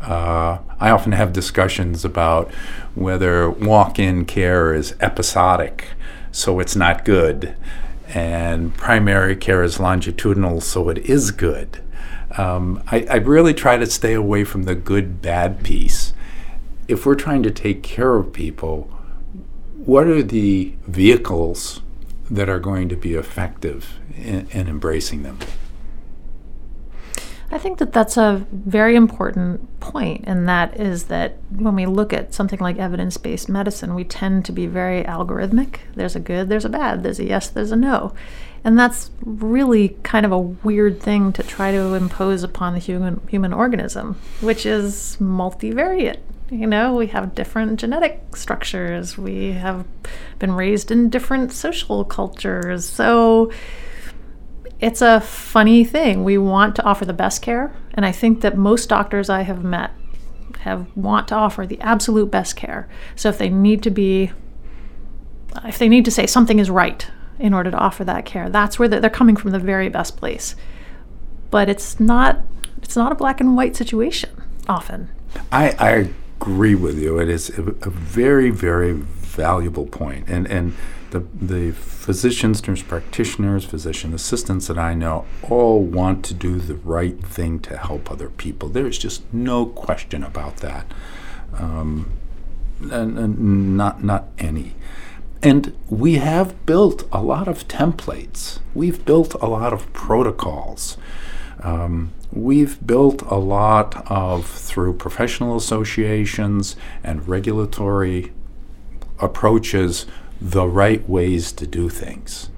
Uh, 0.00 0.58
I 0.80 0.90
often 0.90 1.12
have 1.12 1.32
discussions 1.32 2.04
about 2.04 2.50
whether 2.94 3.50
walk 3.50 3.98
in 3.98 4.24
care 4.24 4.72
is 4.74 4.94
episodic, 5.00 5.88
so 6.32 6.60
it's 6.60 6.76
not 6.76 7.04
good, 7.04 7.54
and 8.08 8.74
primary 8.74 9.36
care 9.36 9.62
is 9.62 9.80
longitudinal, 9.80 10.60
so 10.60 10.88
it 10.88 10.98
is 10.98 11.30
good. 11.30 11.82
Um, 12.36 12.82
I, 12.86 13.06
I 13.10 13.16
really 13.16 13.54
try 13.54 13.76
to 13.76 13.86
stay 13.86 14.14
away 14.14 14.44
from 14.44 14.64
the 14.64 14.74
good 14.74 15.20
bad 15.20 15.62
piece. 15.62 16.14
If 16.88 17.06
we're 17.06 17.14
trying 17.14 17.42
to 17.44 17.50
take 17.50 17.82
care 17.82 18.16
of 18.16 18.32
people, 18.32 18.84
what 19.84 20.06
are 20.06 20.22
the 20.22 20.74
vehicles 20.86 21.80
that 22.30 22.48
are 22.48 22.60
going 22.60 22.88
to 22.88 22.96
be 22.96 23.14
effective 23.14 23.98
in, 24.16 24.46
in 24.50 24.68
embracing 24.68 25.22
them. 25.22 25.38
I 27.52 27.58
think 27.58 27.78
that 27.78 27.92
that's 27.92 28.16
a 28.16 28.46
very 28.52 28.94
important 28.94 29.80
point, 29.80 30.24
and 30.26 30.48
that 30.48 30.78
is 30.78 31.04
that 31.04 31.36
when 31.50 31.74
we 31.74 31.84
look 31.84 32.12
at 32.12 32.32
something 32.32 32.60
like 32.60 32.78
evidence 32.78 33.16
based 33.16 33.48
medicine, 33.48 33.94
we 33.96 34.04
tend 34.04 34.44
to 34.44 34.52
be 34.52 34.66
very 34.66 35.02
algorithmic. 35.02 35.80
There's 35.96 36.14
a 36.14 36.20
good, 36.20 36.48
there's 36.48 36.64
a 36.64 36.68
bad, 36.68 37.02
there's 37.02 37.18
a 37.18 37.24
yes, 37.24 37.48
there's 37.48 37.72
a 37.72 37.76
no. 37.76 38.14
And 38.62 38.78
that's 38.78 39.10
really 39.24 39.96
kind 40.04 40.24
of 40.24 40.32
a 40.32 40.38
weird 40.38 41.00
thing 41.00 41.32
to 41.32 41.42
try 41.42 41.72
to 41.72 41.94
impose 41.94 42.44
upon 42.44 42.74
the 42.74 42.78
human, 42.78 43.20
human 43.28 43.52
organism, 43.52 44.16
which 44.40 44.64
is 44.64 45.16
multivariate. 45.20 46.20
You 46.50 46.66
know, 46.66 46.94
we 46.94 47.08
have 47.08 47.34
different 47.34 47.80
genetic 47.80 48.36
structures, 48.36 49.18
we 49.18 49.52
have 49.52 49.86
been 50.38 50.52
raised 50.52 50.90
in 50.90 51.08
different 51.10 51.52
social 51.52 52.04
cultures. 52.04 52.86
So 52.88 53.50
it's 54.80 55.02
a 55.02 55.20
funny 55.20 55.84
thing. 55.84 56.24
We 56.24 56.38
want 56.38 56.74
to 56.76 56.82
offer 56.82 57.04
the 57.04 57.12
best 57.12 57.42
care, 57.42 57.72
and 57.94 58.04
I 58.06 58.12
think 58.12 58.40
that 58.40 58.56
most 58.56 58.88
doctors 58.88 59.28
I 59.28 59.42
have 59.42 59.62
met 59.62 59.90
have 60.60 60.94
want 60.96 61.28
to 61.28 61.34
offer 61.34 61.66
the 61.66 61.80
absolute 61.80 62.30
best 62.30 62.56
care. 62.56 62.88
So 63.16 63.28
if 63.28 63.38
they 63.38 63.48
need 63.48 63.82
to 63.84 63.90
be 63.90 64.32
if 65.64 65.78
they 65.78 65.88
need 65.88 66.04
to 66.04 66.10
say 66.10 66.26
something 66.26 66.58
is 66.58 66.70
right 66.70 67.06
in 67.38 67.52
order 67.54 67.70
to 67.70 67.76
offer 67.76 68.04
that 68.04 68.24
care, 68.24 68.48
that's 68.48 68.78
where 68.78 68.88
they're 68.88 69.10
coming 69.10 69.36
from 69.36 69.50
the 69.50 69.58
very 69.58 69.88
best 69.88 70.16
place. 70.16 70.54
But 71.50 71.68
it's 71.68 71.98
not 71.98 72.40
it's 72.82 72.96
not 72.96 73.12
a 73.12 73.14
black 73.14 73.40
and 73.40 73.56
white 73.56 73.76
situation 73.76 74.30
often. 74.68 75.10
I, 75.52 75.70
I 75.78 76.10
agree 76.40 76.74
with 76.74 76.98
you. 76.98 77.18
It 77.18 77.28
is 77.28 77.50
a, 77.58 77.62
a 77.62 77.90
very, 77.90 78.50
very 78.50 78.92
valuable 78.92 79.86
point. 79.86 80.28
And, 80.28 80.46
and 80.48 80.74
the, 81.10 81.20
the 81.40 81.72
physicians, 81.72 82.66
nurse 82.66 82.82
practitioners, 82.82 83.64
physician 83.64 84.14
assistants 84.14 84.66
that 84.68 84.78
I 84.78 84.94
know 84.94 85.26
all 85.48 85.82
want 85.82 86.24
to 86.26 86.34
do 86.34 86.58
the 86.58 86.74
right 86.76 87.20
thing 87.24 87.58
to 87.60 87.76
help 87.76 88.10
other 88.10 88.30
people. 88.30 88.68
There's 88.68 88.98
just 88.98 89.22
no 89.32 89.66
question 89.66 90.22
about 90.22 90.58
that. 90.58 90.86
Um, 91.54 92.12
and, 92.80 93.18
and 93.18 93.76
not, 93.76 94.02
not 94.02 94.28
any. 94.38 94.74
and 95.42 95.76
we 95.88 96.14
have 96.14 96.66
built 96.66 97.08
a 97.12 97.22
lot 97.22 97.48
of 97.48 97.66
templates. 97.68 98.58
We've 98.74 99.04
built 99.04 99.34
a 99.34 99.46
lot 99.46 99.72
of 99.72 99.90
protocols. 99.92 100.96
Um, 101.62 102.12
we've 102.32 102.84
built 102.86 103.22
a 103.22 103.36
lot 103.36 104.02
of, 104.10 104.46
through 104.46 104.94
professional 104.94 105.56
associations 105.56 106.76
and 107.02 107.26
regulatory 107.28 108.32
approaches, 109.18 110.06
the 110.40 110.66
right 110.66 111.06
ways 111.08 111.52
to 111.52 111.66
do 111.66 111.88
things. 111.88 112.50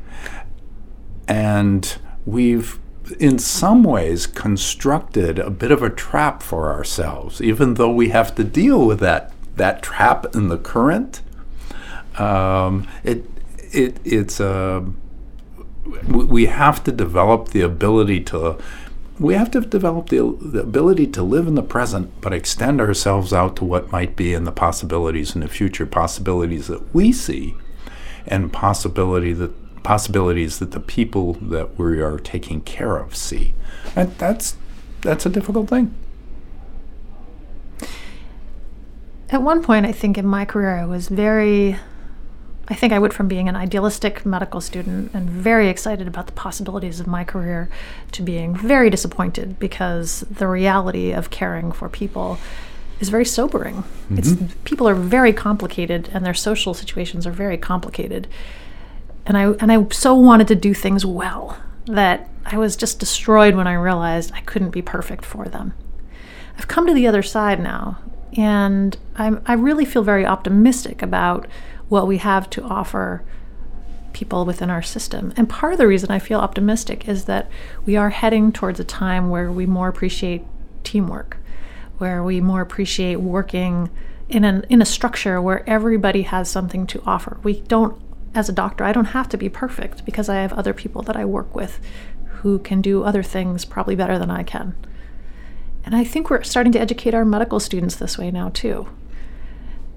And 1.26 1.96
we've, 2.24 2.78
in 3.18 3.38
some 3.38 3.82
ways, 3.84 4.26
constructed 4.26 5.38
a 5.38 5.50
bit 5.50 5.70
of 5.70 5.82
a 5.82 5.90
trap 5.90 6.42
for 6.42 6.70
ourselves, 6.72 7.40
even 7.40 7.74
though 7.74 7.92
we 7.92 8.10
have 8.10 8.34
to 8.36 8.44
deal 8.44 8.86
with 8.86 9.00
that, 9.00 9.32
that 9.56 9.82
trap 9.82 10.34
in 10.34 10.48
the 10.48 10.58
current 10.58 11.22
um, 12.18 12.86
it 13.04 13.24
it 13.72 13.98
it's 14.04 14.40
a 14.40 14.48
uh, 14.48 14.84
we 16.08 16.46
have 16.46 16.84
to 16.84 16.92
develop 16.92 17.48
the 17.48 17.60
ability 17.60 18.20
to 18.20 18.58
we 19.18 19.34
have 19.34 19.50
to 19.50 19.60
develop 19.60 20.08
the, 20.08 20.36
the, 20.40 20.60
ability 20.60 21.06
to 21.06 21.22
live 21.22 21.46
in 21.46 21.54
the 21.54 21.62
present 21.62 22.10
but 22.20 22.32
extend 22.32 22.80
ourselves 22.80 23.32
out 23.32 23.56
to 23.56 23.64
what 23.64 23.92
might 23.92 24.16
be 24.16 24.32
in 24.32 24.44
the 24.44 24.52
possibilities 24.52 25.34
in 25.34 25.40
the 25.40 25.48
future 25.48 25.86
possibilities 25.86 26.66
that 26.68 26.94
we 26.94 27.12
see 27.12 27.54
and 28.26 28.52
possibility 28.52 29.32
that 29.32 29.82
possibilities 29.82 30.58
that 30.60 30.70
the 30.70 30.80
people 30.80 31.34
that 31.34 31.76
we 31.78 32.00
are 32.00 32.18
taking 32.18 32.60
care 32.60 32.96
of 32.96 33.16
see. 33.16 33.54
And 33.96 34.16
that's 34.18 34.56
that's 35.00 35.26
a 35.26 35.28
difficult 35.28 35.68
thing. 35.68 35.94
At 39.30 39.42
one 39.42 39.62
point 39.62 39.86
i 39.86 39.92
think 39.92 40.18
in 40.18 40.26
my 40.26 40.44
career 40.44 40.76
i 40.76 40.84
was 40.84 41.08
very 41.08 41.78
I 42.68 42.74
think 42.74 42.92
I 42.92 42.98
went 43.00 43.12
from 43.12 43.28
being 43.28 43.48
an 43.48 43.56
idealistic 43.56 44.24
medical 44.24 44.60
student 44.60 45.12
and 45.12 45.28
very 45.28 45.68
excited 45.68 46.06
about 46.06 46.26
the 46.26 46.32
possibilities 46.32 47.00
of 47.00 47.06
my 47.06 47.24
career 47.24 47.68
to 48.12 48.22
being 48.22 48.54
very 48.54 48.88
disappointed 48.88 49.58
because 49.58 50.20
the 50.30 50.46
reality 50.46 51.12
of 51.12 51.30
caring 51.30 51.72
for 51.72 51.88
people 51.88 52.38
is 53.02 53.08
very 53.08 53.24
sobering. 53.24 53.76
Mm-hmm. 53.76 54.18
It's 54.18 54.54
people 54.64 54.88
are 54.88 54.94
very 54.94 55.32
complicated 55.32 56.08
and 56.14 56.24
their 56.24 56.34
social 56.34 56.72
situations 56.72 57.26
are 57.26 57.32
very 57.32 57.58
complicated. 57.58 58.28
And 59.26 59.36
I 59.36 59.50
and 59.52 59.70
I 59.70 59.86
so 59.90 60.14
wanted 60.14 60.48
to 60.48 60.54
do 60.54 60.72
things 60.72 61.04
well 61.04 61.58
that 61.86 62.30
I 62.46 62.56
was 62.56 62.76
just 62.76 63.00
destroyed 63.00 63.54
when 63.56 63.66
I 63.66 63.74
realized 63.74 64.32
I 64.34 64.40
couldn't 64.40 64.70
be 64.70 64.82
perfect 64.82 65.24
for 65.24 65.46
them. 65.46 65.74
I've 66.56 66.68
come 66.68 66.86
to 66.86 66.94
the 66.94 67.06
other 67.06 67.22
side 67.22 67.60
now 67.60 67.98
and 68.36 68.96
I'm, 69.16 69.42
I 69.46 69.54
really 69.54 69.84
feel 69.84 70.02
very 70.02 70.24
optimistic 70.24 71.02
about 71.02 71.46
what 71.88 72.06
we 72.06 72.18
have 72.18 72.48
to 72.50 72.62
offer 72.62 73.22
people 74.12 74.44
within 74.44 74.70
our 74.70 74.82
system. 74.82 75.32
And 75.36 75.48
part 75.48 75.72
of 75.72 75.78
the 75.78 75.86
reason 75.86 76.10
I 76.10 76.18
feel 76.18 76.38
optimistic 76.38 77.08
is 77.08 77.24
that 77.24 77.50
we 77.84 77.96
are 77.96 78.10
heading 78.10 78.52
towards 78.52 78.78
a 78.78 78.84
time 78.84 79.30
where 79.30 79.50
we 79.50 79.66
more 79.66 79.88
appreciate 79.88 80.44
teamwork, 80.84 81.36
where 82.02 82.20
we 82.20 82.40
more 82.40 82.60
appreciate 82.60 83.14
working 83.20 83.88
in 84.28 84.42
an 84.42 84.66
in 84.68 84.82
a 84.82 84.84
structure 84.84 85.40
where 85.40 85.62
everybody 85.70 86.22
has 86.22 86.50
something 86.50 86.84
to 86.84 87.00
offer. 87.06 87.38
We 87.44 87.60
don't 87.60 87.96
as 88.34 88.48
a 88.48 88.52
doctor, 88.52 88.82
I 88.82 88.92
don't 88.92 89.14
have 89.18 89.28
to 89.28 89.36
be 89.36 89.48
perfect 89.48 90.04
because 90.04 90.28
I 90.28 90.34
have 90.42 90.52
other 90.52 90.74
people 90.74 91.02
that 91.02 91.16
I 91.16 91.24
work 91.24 91.54
with 91.54 91.78
who 92.40 92.58
can 92.58 92.82
do 92.82 93.04
other 93.04 93.22
things 93.22 93.64
probably 93.64 93.94
better 93.94 94.18
than 94.18 94.32
I 94.32 94.42
can. 94.42 94.74
And 95.84 95.94
I 95.94 96.02
think 96.02 96.28
we're 96.28 96.42
starting 96.42 96.72
to 96.72 96.80
educate 96.80 97.14
our 97.14 97.24
medical 97.24 97.60
students 97.60 97.94
this 97.94 98.18
way 98.18 98.32
now 98.32 98.48
too. 98.48 98.88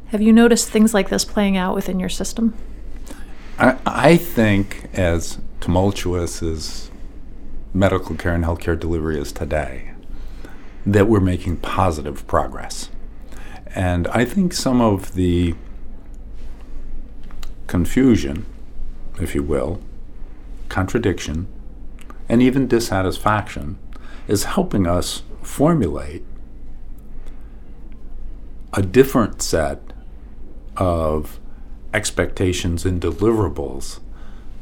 Have 0.10 0.22
you 0.22 0.32
noticed 0.32 0.70
things 0.70 0.94
like 0.94 1.10
this 1.10 1.26
playing 1.26 1.58
out 1.58 1.74
within 1.74 2.00
your 2.00 2.10
system? 2.10 2.54
I, 3.58 3.78
I 3.84 4.18
think, 4.18 4.90
as 4.94 5.40
tumultuous 5.60 6.44
as 6.44 6.92
medical 7.74 8.16
care 8.16 8.36
and 8.36 8.46
healthcare 8.46 8.80
delivery 8.80 9.20
is 9.20 9.32
today, 9.32 9.95
that 10.86 11.08
we're 11.08 11.20
making 11.20 11.58
positive 11.58 12.26
progress. 12.28 12.90
And 13.68 14.08
I 14.08 14.24
think 14.24 14.54
some 14.54 14.82
of 14.82 15.16
the 15.16 15.56
confusion, 17.68 18.46
if 19.20 19.36
you 19.36 19.44
will, 19.44 19.82
contradiction, 20.70 21.48
and 22.30 22.42
even 22.42 22.68
dissatisfaction 22.68 23.78
is 24.28 24.46
helping 24.46 24.88
us 24.88 25.24
formulate 25.42 26.24
a 28.74 28.82
different 28.82 29.42
set 29.42 29.82
of 30.78 31.40
expectations 31.94 32.86
and 32.86 33.02
deliverables 33.02 34.00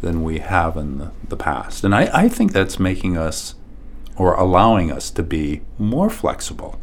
than 0.02 0.24
we 0.24 0.40
have 0.40 0.78
in 0.78 0.98
the, 1.00 1.12
the 1.28 1.38
past. 1.38 1.84
And 1.84 1.96
I, 1.96 2.10
I 2.14 2.30
think 2.30 2.52
that's 2.52 2.80
making 2.80 3.18
us 3.18 3.56
or 4.18 4.34
allowing 4.34 4.92
us 4.92 5.10
to 5.12 5.24
be 5.24 5.62
more 5.78 6.10
flexible 6.10 6.80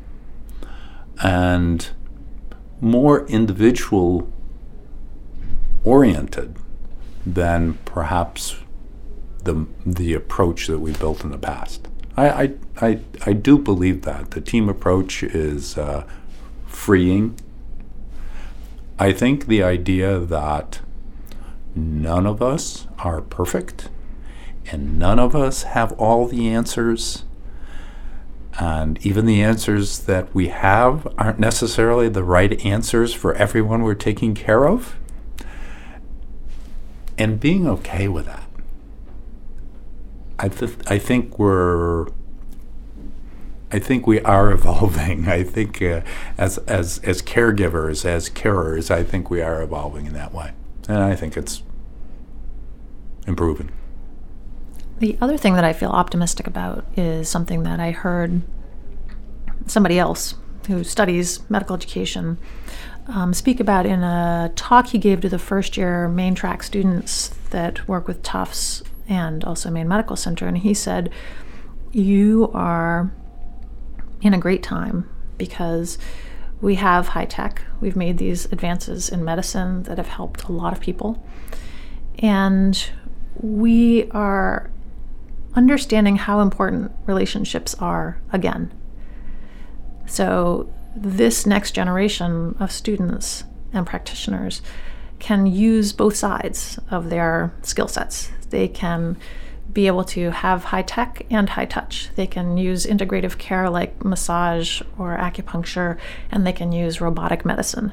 and 1.22 1.90
more 2.80 3.26
individual 3.26 4.32
oriented 5.84 6.56
than 7.24 7.74
perhaps 7.84 8.56
the, 9.44 9.66
the 9.86 10.14
approach 10.14 10.66
that 10.66 10.78
we 10.78 10.92
built 10.92 11.22
in 11.24 11.30
the 11.30 11.38
past. 11.38 11.88
I, 12.16 12.28
I, 12.28 12.54
I, 12.80 13.00
I 13.26 13.32
do 13.32 13.58
believe 13.58 14.02
that. 14.02 14.32
The 14.32 14.40
team 14.40 14.68
approach 14.68 15.22
is 15.22 15.78
uh, 15.78 16.06
freeing 16.66 17.38
I 19.00 19.14
think 19.14 19.46
the 19.46 19.62
idea 19.62 20.18
that 20.18 20.80
none 21.74 22.26
of 22.26 22.42
us 22.42 22.86
are 22.98 23.22
perfect 23.22 23.88
and 24.70 24.98
none 24.98 25.18
of 25.18 25.34
us 25.34 25.62
have 25.62 25.92
all 25.92 26.26
the 26.26 26.48
answers, 26.48 27.24
and 28.58 29.04
even 29.04 29.26
the 29.26 29.42
answers 29.42 30.00
that 30.00 30.34
we 30.34 30.48
have 30.48 31.06
aren't 31.18 31.38
necessarily 31.38 32.08
the 32.08 32.24
right 32.24 32.64
answers 32.64 33.14
for 33.14 33.34
everyone 33.34 33.82
we're 33.82 33.94
taking 33.94 34.34
care 34.34 34.66
of, 34.66 34.96
and 37.16 37.40
being 37.40 37.66
okay 37.66 38.08
with 38.08 38.26
that. 38.26 38.48
I, 40.38 40.48
th- 40.48 40.76
I 40.86 40.98
think 40.98 41.38
we're 41.38 42.06
I 43.72 43.78
think 43.78 44.06
we 44.06 44.20
are 44.20 44.50
evolving. 44.52 45.28
I 45.28 45.42
think 45.42 45.80
uh, 45.82 46.02
as 46.36 46.58
as 46.58 46.98
as 47.04 47.22
caregivers, 47.22 48.04
as 48.04 48.28
carers, 48.28 48.90
I 48.90 49.04
think 49.04 49.30
we 49.30 49.40
are 49.40 49.62
evolving 49.62 50.06
in 50.06 50.12
that 50.14 50.32
way, 50.34 50.52
and 50.88 50.98
I 50.98 51.14
think 51.14 51.36
it's 51.36 51.62
improving. 53.26 53.70
The 55.00 55.18
other 55.20 55.36
thing 55.36 55.54
that 55.54 55.64
I 55.64 55.72
feel 55.72 55.90
optimistic 55.90 56.46
about 56.46 56.84
is 56.96 57.28
something 57.28 57.64
that 57.64 57.80
I 57.80 57.90
heard 57.90 58.42
somebody 59.66 59.98
else 59.98 60.34
who 60.68 60.84
studies 60.84 61.40
medical 61.50 61.74
education 61.74 62.38
um, 63.08 63.34
speak 63.34 63.60
about 63.60 63.86
in 63.86 64.02
a 64.02 64.52
talk 64.54 64.88
he 64.88 64.98
gave 64.98 65.20
to 65.22 65.28
the 65.28 65.38
first 65.38 65.76
year 65.76 66.06
Maine 66.08 66.34
Track 66.34 66.62
students 66.62 67.28
that 67.50 67.88
work 67.88 68.06
with 68.06 68.22
Tufts 68.22 68.82
and 69.08 69.42
also 69.42 69.70
Maine 69.70 69.88
Medical 69.88 70.14
Center, 70.14 70.46
and 70.46 70.58
he 70.58 70.74
said, 70.74 71.10
"You 71.90 72.50
are." 72.54 73.10
in 74.22 74.34
a 74.34 74.38
great 74.38 74.62
time 74.62 75.08
because 75.38 75.98
we 76.60 76.74
have 76.76 77.08
high 77.08 77.24
tech. 77.24 77.62
We've 77.80 77.96
made 77.96 78.18
these 78.18 78.46
advances 78.46 79.08
in 79.08 79.24
medicine 79.24 79.84
that 79.84 79.96
have 79.96 80.08
helped 80.08 80.44
a 80.44 80.52
lot 80.52 80.72
of 80.72 80.80
people. 80.80 81.24
And 82.18 82.90
we 83.40 84.10
are 84.10 84.70
understanding 85.54 86.16
how 86.16 86.40
important 86.40 86.92
relationships 87.06 87.74
are 87.76 88.20
again. 88.32 88.72
So, 90.06 90.72
this 90.96 91.46
next 91.46 91.72
generation 91.72 92.56
of 92.58 92.72
students 92.72 93.44
and 93.72 93.86
practitioners 93.86 94.60
can 95.20 95.46
use 95.46 95.92
both 95.92 96.16
sides 96.16 96.78
of 96.90 97.10
their 97.10 97.52
skill 97.62 97.86
sets. 97.86 98.30
They 98.50 98.66
can 98.66 99.16
be 99.72 99.86
able 99.86 100.02
to 100.02 100.30
have 100.30 100.64
high 100.64 100.82
tech 100.82 101.24
and 101.30 101.50
high 101.50 101.66
touch. 101.66 102.08
They 102.16 102.26
can 102.26 102.56
use 102.56 102.86
integrative 102.86 103.38
care 103.38 103.70
like 103.70 104.04
massage 104.04 104.82
or 104.98 105.16
acupuncture, 105.16 105.98
and 106.30 106.44
they 106.44 106.52
can 106.52 106.72
use 106.72 107.00
robotic 107.00 107.44
medicine. 107.44 107.92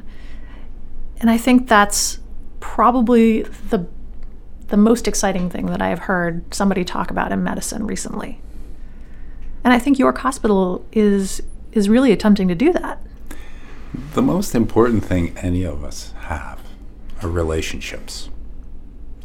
And 1.20 1.30
I 1.30 1.38
think 1.38 1.68
that's 1.68 2.20
probably 2.60 3.44
the 3.44 3.88
the 4.68 4.78
most 4.78 5.08
exciting 5.08 5.50
thing 5.50 5.68
that 5.68 5.82
I 5.82 5.90
have 5.90 6.00
heard 6.00 6.54
somebody 6.54 6.84
talk 6.84 7.12
about 7.12 7.32
in 7.32 7.44
medicine 7.44 7.88
recently. 7.88 8.42
And 9.64 9.74
I 9.74 9.80
think 9.80 10.00
York 10.00 10.18
Hospital 10.20 10.86
is 10.92 11.42
is 11.72 11.90
really 11.90 12.12
attempting 12.12 12.48
to 12.48 12.56
do 12.56 12.74
that. 12.74 13.00
The 14.14 14.22
most 14.22 14.56
important 14.56 15.04
thing 15.04 15.38
any 15.38 15.64
of 15.64 15.84
us 15.84 16.14
have 16.22 16.60
are 17.22 17.30
relationships 17.30 18.30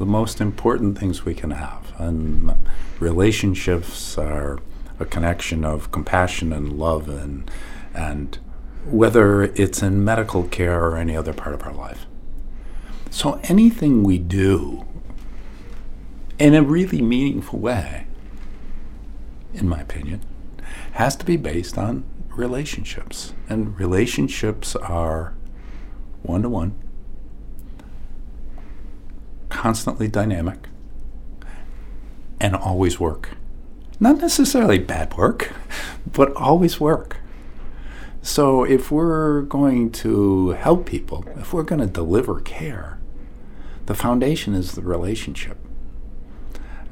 the 0.03 0.07
most 0.07 0.41
important 0.41 0.99
things 0.99 1.25
we 1.25 1.33
can 1.33 1.53
have. 1.53 1.93
And 1.97 2.53
relationships 2.99 4.19
are 4.19 4.59
a 4.99 5.05
connection 5.05 5.65
of 5.65 5.93
compassion 5.93 6.53
and 6.53 6.73
love, 6.73 7.09
and, 7.09 7.49
and 7.95 8.37
whether 8.85 9.45
it's 9.45 9.81
in 9.81 10.05
medical 10.05 10.43
care 10.49 10.85
or 10.85 10.97
any 10.97 11.17
other 11.17 11.33
part 11.33 11.55
of 11.55 11.63
our 11.63 11.73
life. 11.73 12.07
So 13.11 13.39
anything 13.45 14.03
we 14.03 14.19
do 14.19 14.85
in 16.43 16.57
a 16.57 16.63
really 16.63 17.01
meaningful 17.01 17.61
way, 17.61 18.05
in 19.55 19.69
my 19.69 19.81
opinion, 19.81 20.21
has 20.95 21.15
to 21.15 21.25
be 21.25 21.37
based 21.37 21.79
on 21.79 22.03
relationships. 22.31 23.33
And 23.49 23.79
relationships 23.79 24.75
are 24.75 25.35
one 26.23 26.43
to 26.43 26.49
one, 26.49 26.75
constantly 29.51 30.09
dynamic, 30.09 30.67
and 32.41 32.57
always 32.57 32.99
work. 32.99 33.37
Not 34.01 34.19
necessarily 34.19 34.81
bad 34.81 35.17
work, 35.17 35.53
but 36.13 36.35
always 36.35 36.81
work. 36.81 37.19
So 38.21 38.65
if 38.65 38.91
we're 38.91 39.43
going 39.43 39.93
to 39.93 40.51
help 40.51 40.87
people, 40.87 41.25
if 41.37 41.53
we're 41.53 41.63
going 41.63 41.81
to 41.81 41.87
deliver 41.87 42.41
care, 42.41 42.99
the 43.87 43.95
foundation 43.95 44.55
is 44.57 44.73
the 44.73 44.83
relationship. 44.83 45.57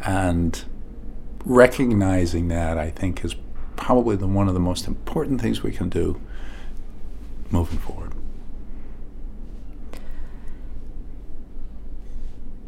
And 0.04 0.64
recognizing 1.44 2.48
that, 2.48 2.78
I 2.78 2.90
think, 2.90 3.24
is 3.24 3.34
probably 3.76 4.16
the, 4.16 4.26
one 4.26 4.48
of 4.48 4.54
the 4.54 4.60
most 4.60 4.86
important 4.86 5.40
things 5.40 5.62
we 5.62 5.72
can 5.72 5.88
do 5.88 6.20
moving 7.50 7.78
forward. 7.78 8.12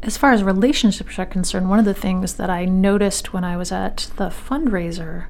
As 0.01 0.17
far 0.17 0.33
as 0.33 0.43
relationships 0.43 1.17
are 1.17 1.25
concerned, 1.25 1.69
one 1.69 1.79
of 1.79 1.85
the 1.85 1.93
things 1.93 2.33
that 2.33 2.49
I 2.49 2.65
noticed 2.65 3.31
when 3.31 3.45
I 3.45 3.55
was 3.55 3.71
at 3.71 4.09
the 4.17 4.25
fundraiser, 4.25 5.27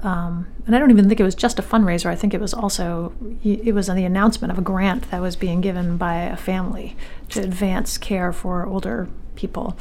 um, 0.00 0.46
and 0.66 0.76
I 0.76 0.78
don't 0.78 0.90
even 0.90 1.08
think 1.08 1.20
it 1.20 1.24
was 1.24 1.34
just 1.34 1.58
a 1.58 1.62
fundraiser. 1.62 2.06
I 2.06 2.16
think 2.16 2.34
it 2.34 2.40
was 2.40 2.52
also 2.52 3.14
it 3.42 3.74
was 3.74 3.86
the 3.86 4.04
announcement 4.04 4.52
of 4.52 4.58
a 4.58 4.62
grant 4.62 5.10
that 5.10 5.22
was 5.22 5.36
being 5.36 5.62
given 5.62 5.96
by 5.96 6.16
a 6.16 6.36
family 6.36 6.96
to 7.30 7.40
advance 7.40 7.96
care 7.96 8.30
for 8.32 8.66
older 8.66 9.08
people. 9.36 9.78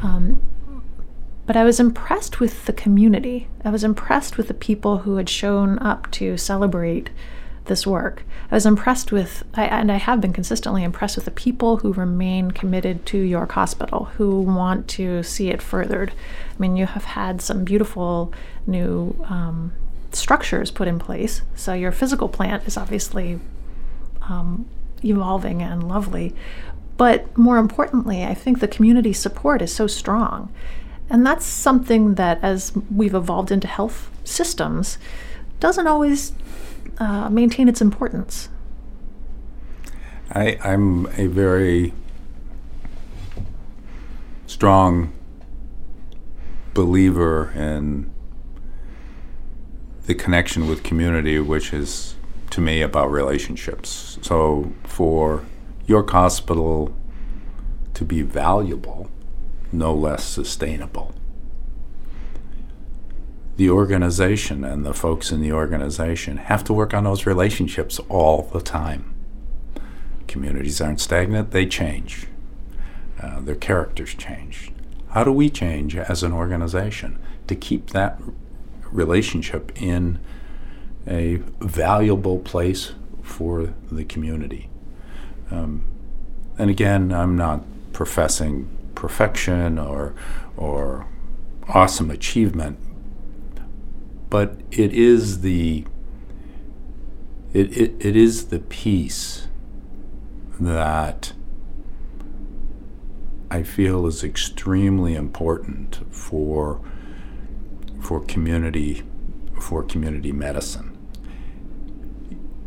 Um, 0.00 0.42
but 1.46 1.56
I 1.56 1.64
was 1.64 1.80
impressed 1.80 2.40
with 2.40 2.66
the 2.66 2.72
community. 2.72 3.48
I 3.64 3.70
was 3.70 3.84
impressed 3.84 4.36
with 4.36 4.48
the 4.48 4.54
people 4.54 4.98
who 4.98 5.16
had 5.16 5.28
shown 5.28 5.78
up 5.80 6.10
to 6.12 6.36
celebrate 6.36 7.10
this 7.66 7.86
work. 7.86 8.24
I 8.50 8.54
was 8.54 8.66
impressed 8.66 9.12
with, 9.12 9.44
I, 9.54 9.64
and 9.66 9.90
I 9.90 9.96
have 9.96 10.20
been 10.20 10.32
consistently 10.32 10.82
impressed 10.82 11.16
with 11.16 11.24
the 11.24 11.30
people 11.30 11.78
who 11.78 11.92
remain 11.92 12.50
committed 12.50 13.06
to 13.06 13.18
York 13.18 13.52
Hospital, 13.52 14.06
who 14.16 14.40
want 14.40 14.88
to 14.88 15.22
see 15.22 15.48
it 15.48 15.62
furthered. 15.62 16.12
I 16.50 16.60
mean, 16.60 16.76
you 16.76 16.86
have 16.86 17.04
had 17.04 17.40
some 17.40 17.64
beautiful 17.64 18.32
new 18.66 19.16
um, 19.28 19.72
structures 20.12 20.70
put 20.70 20.88
in 20.88 20.98
place. 20.98 21.42
So 21.54 21.72
your 21.72 21.92
physical 21.92 22.28
plant 22.28 22.66
is 22.66 22.76
obviously 22.76 23.38
um, 24.22 24.66
evolving 25.04 25.62
and 25.62 25.88
lovely. 25.88 26.34
But 26.96 27.36
more 27.38 27.58
importantly, 27.58 28.24
I 28.24 28.34
think 28.34 28.60
the 28.60 28.68
community 28.68 29.12
support 29.12 29.62
is 29.62 29.74
so 29.74 29.86
strong. 29.86 30.52
And 31.10 31.26
that's 31.26 31.44
something 31.44 32.14
that, 32.14 32.38
as 32.42 32.72
we've 32.90 33.14
evolved 33.14 33.50
into 33.50 33.66
health 33.66 34.10
systems, 34.24 34.98
doesn't 35.60 35.86
always 35.86 36.32
uh, 36.98 37.28
maintain 37.28 37.68
its 37.68 37.80
importance. 37.80 38.48
I, 40.30 40.58
I'm 40.64 41.06
a 41.18 41.26
very 41.26 41.92
strong 44.46 45.12
believer 46.74 47.52
in 47.54 48.10
the 50.06 50.14
connection 50.14 50.66
with 50.68 50.82
community, 50.82 51.38
which 51.38 51.72
is 51.72 52.16
to 52.50 52.60
me 52.60 52.82
about 52.82 53.10
relationships. 53.10 54.18
So 54.22 54.72
for 54.84 55.44
York 55.86 56.10
Hospital 56.10 56.94
to 57.94 58.04
be 58.04 58.22
valuable, 58.22 59.10
no 59.72 59.94
less 59.94 60.24
sustainable, 60.24 61.14
the 63.56 63.70
organization 63.70 64.64
and 64.64 64.84
the 64.84 64.94
folks 64.94 65.30
in 65.30 65.40
the 65.40 65.52
organization 65.52 66.36
have 66.38 66.64
to 66.64 66.72
work 66.72 66.94
on 66.94 67.04
those 67.04 67.26
relationships 67.26 68.00
all 68.08 68.42
the 68.52 68.60
time. 68.60 69.14
Communities 70.26 70.80
aren't 70.80 71.00
stagnant, 71.00 71.50
they 71.50 71.66
change. 71.66 72.26
Uh, 73.22 73.40
their 73.40 73.54
characters 73.54 74.14
change. 74.14 74.72
How 75.10 75.22
do 75.22 75.30
we 75.30 75.50
change 75.50 75.94
as 75.94 76.22
an 76.22 76.32
organization 76.32 77.18
to 77.46 77.54
keep 77.54 77.90
that 77.90 78.20
relationship 78.90 79.70
in 79.80 80.18
a 81.06 81.36
valuable 81.60 82.38
place 82.38 82.92
for 83.22 83.74
the 83.90 84.04
community? 84.04 84.70
Um, 85.50 85.84
and 86.58 86.70
again, 86.70 87.12
I'm 87.12 87.36
not 87.36 87.62
professing 87.92 88.68
perfection 89.02 89.80
or, 89.80 90.14
or 90.56 91.08
awesome 91.68 92.08
achievement, 92.08 92.78
but 94.30 94.60
it 94.70 94.92
is 94.92 95.40
the 95.40 95.84
it, 97.52 97.76
it, 97.76 97.96
it 97.98 98.14
is 98.14 98.46
the 98.46 98.60
peace 98.60 99.48
that 100.60 101.32
I 103.50 103.64
feel 103.64 104.06
is 104.06 104.22
extremely 104.22 105.16
important 105.16 106.00
for 106.14 106.80
for 108.00 108.20
community 108.20 109.02
for 109.60 109.82
community 109.82 110.30
medicine. 110.30 110.96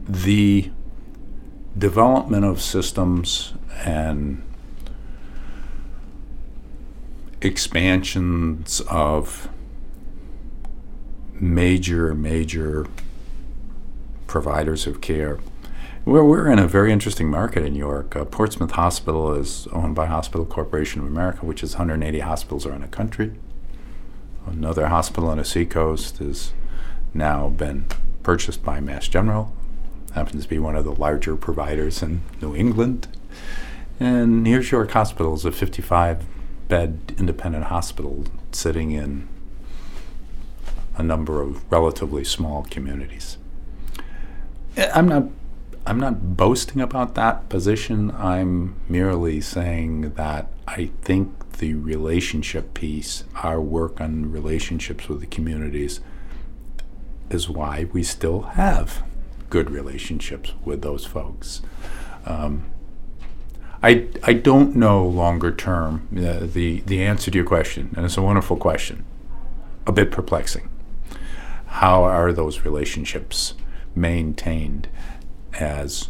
The 0.06 0.70
development 1.78 2.44
of 2.44 2.62
systems 2.62 3.54
and 3.86 4.44
expansions 7.46 8.82
of 8.90 9.48
major, 11.34 12.14
major 12.14 12.88
providers 14.28 14.88
of 14.88 15.02
care. 15.02 15.40
We're, 16.04 16.24
we're 16.24 16.52
in 16.52 16.60
a 16.60 16.68
very 16.68 16.92
interesting 16.92 17.30
market 17.30 17.64
in 17.64 17.74
New 17.74 17.80
York. 17.80 18.16
Uh, 18.16 18.26
Portsmouth 18.26 18.72
Hospital 18.72 19.34
is 19.34 19.68
owned 19.72 19.96
by 19.96 20.08
Hospital 20.08 20.46
Corporation 20.46 21.02
of 21.02 21.08
America, 21.08 21.46
which 21.46 21.64
is 21.64 21.74
180 21.74 22.20
hospitals 22.20 22.66
around 22.66 22.82
the 22.82 22.88
country. 22.88 23.34
Another 24.46 24.88
hospital 24.88 25.30
on 25.30 25.38
the 25.38 25.46
seacoast 25.46 26.18
has 26.20 26.54
now 27.14 27.50
been 27.50 27.86
purchased 28.24 28.64
by 28.64 28.80
Mass 28.80 29.08
General. 29.08 29.52
Happens 30.14 30.44
to 30.44 30.50
be 30.50 30.60
one 30.60 30.76
of 30.76 30.86
the 30.86 30.94
larger 30.94 31.36
providers 31.36 32.02
in 32.02 32.22
New 32.42 32.56
England. 32.56 33.08
And 34.00 34.46
here's 34.46 34.72
York 34.72 34.92
Hospital 34.92 35.34
is 35.34 35.46
a 35.46 35.52
55 35.52 36.26
bed 36.68 37.14
independent 37.18 37.66
hospital 37.66 38.26
sitting 38.52 38.92
in 38.92 39.28
a 40.98 41.04
number 41.04 41.42
of 41.42 41.70
relatively 41.72 42.24
small 42.24 42.64
communities. 42.70 43.38
I'm 44.78 45.08
not 45.08 45.26
I'm 45.88 46.00
not 46.00 46.36
boasting 46.36 46.82
about 46.82 47.14
that 47.14 47.48
position. 47.48 48.10
I'm 48.12 48.76
merely 48.90 49.40
saying 49.40 50.14
that 50.16 50.48
I 50.68 50.90
think 51.04 51.58
the 51.58 51.76
relationship 51.76 52.74
piece, 52.74 53.24
our 53.44 53.62
work 53.62 54.02
on 54.02 54.32
relationships 54.32 55.08
with 55.08 55.20
the 55.20 55.28
communities, 55.28 56.00
is 57.30 57.48
why 57.48 57.86
we 57.94 58.02
still 58.02 58.42
have 58.42 59.04
good 59.52 59.70
relationships 59.70 60.54
with 60.64 60.82
those 60.82 61.06
folks. 61.06 61.62
Um, 62.26 62.66
I, 63.86 64.08
I 64.24 64.34
don't 64.34 64.76
know 64.76 65.06
longer 65.06 65.52
term 65.52 66.08
uh, 66.18 66.40
the, 66.42 66.82
the 66.82 67.04
answer 67.04 67.30
to 67.30 67.38
your 67.38 67.46
question, 67.46 67.94
and 67.96 68.06
it's 68.06 68.18
a 68.18 68.22
wonderful 68.22 68.58
question, 68.58 69.06
a 69.86 69.92
bit 69.92 70.12
perplexing 70.12 70.70
how 71.76 72.06
are 72.06 72.32
those 72.32 72.64
relationships 72.64 73.54
maintained 73.94 74.88
as 75.60 76.08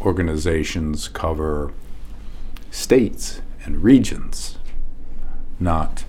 organizations 0.00 1.08
cover 1.08 1.74
states 2.70 3.42
and 3.66 3.84
regions, 3.84 4.56
not 5.60 6.04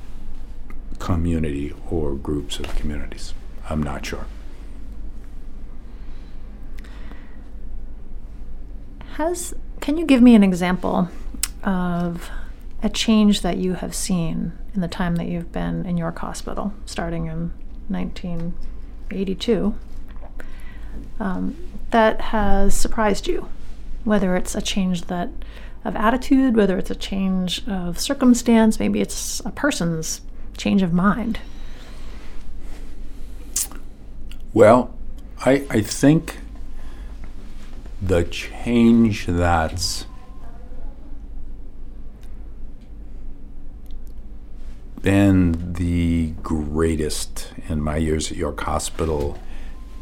community 0.98 1.74
or 1.92 2.16
groups 2.16 2.58
of 2.58 2.74
communities? 2.78 3.34
I'm 3.70 3.84
not 3.84 4.06
sure. 4.06 4.28
Has 9.16 9.54
can 9.86 9.98
you 9.98 10.06
give 10.08 10.20
me 10.20 10.34
an 10.34 10.42
example 10.42 11.08
of 11.64 12.32
a 12.82 12.90
change 12.90 13.42
that 13.42 13.58
you 13.58 13.74
have 13.74 13.94
seen 13.94 14.52
in 14.74 14.82
the 14.82 14.88
time 14.88 15.16
that 15.18 15.28
you've 15.28 15.52
been 15.52 15.86
in 15.86 15.96
York 15.96 16.18
Hospital, 16.18 16.74
starting 16.88 17.28
in 17.28 17.52
1982, 17.90 19.76
um, 21.20 21.56
that 21.92 22.20
has 22.20 22.74
surprised 22.74 23.28
you, 23.28 23.48
whether 24.06 24.36
it's 24.36 24.56
a 24.56 24.62
change 24.62 25.04
that 25.04 25.30
of 25.84 25.96
attitude, 25.96 26.56
whether 26.56 26.80
it's 26.80 26.90
a 26.90 26.96
change 26.96 27.62
of 27.68 28.00
circumstance, 28.00 28.80
maybe 28.80 29.02
it's 29.02 29.40
a 29.42 29.52
person's 29.52 30.22
change 30.58 30.82
of 30.82 30.94
mind. 30.94 31.38
Well, 34.52 34.96
I, 35.46 35.64
I 35.70 35.82
think 35.82 36.40
the 38.02 38.24
change 38.24 39.26
that's 39.26 40.06
been 45.02 45.74
the 45.74 46.32
greatest 46.42 47.54
in 47.70 47.82
my 47.82 47.98
years 47.98 48.32
at 48.32 48.38
York 48.38 48.60
Hospital 48.62 49.38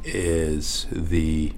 is 0.04 0.88
the 0.92 1.54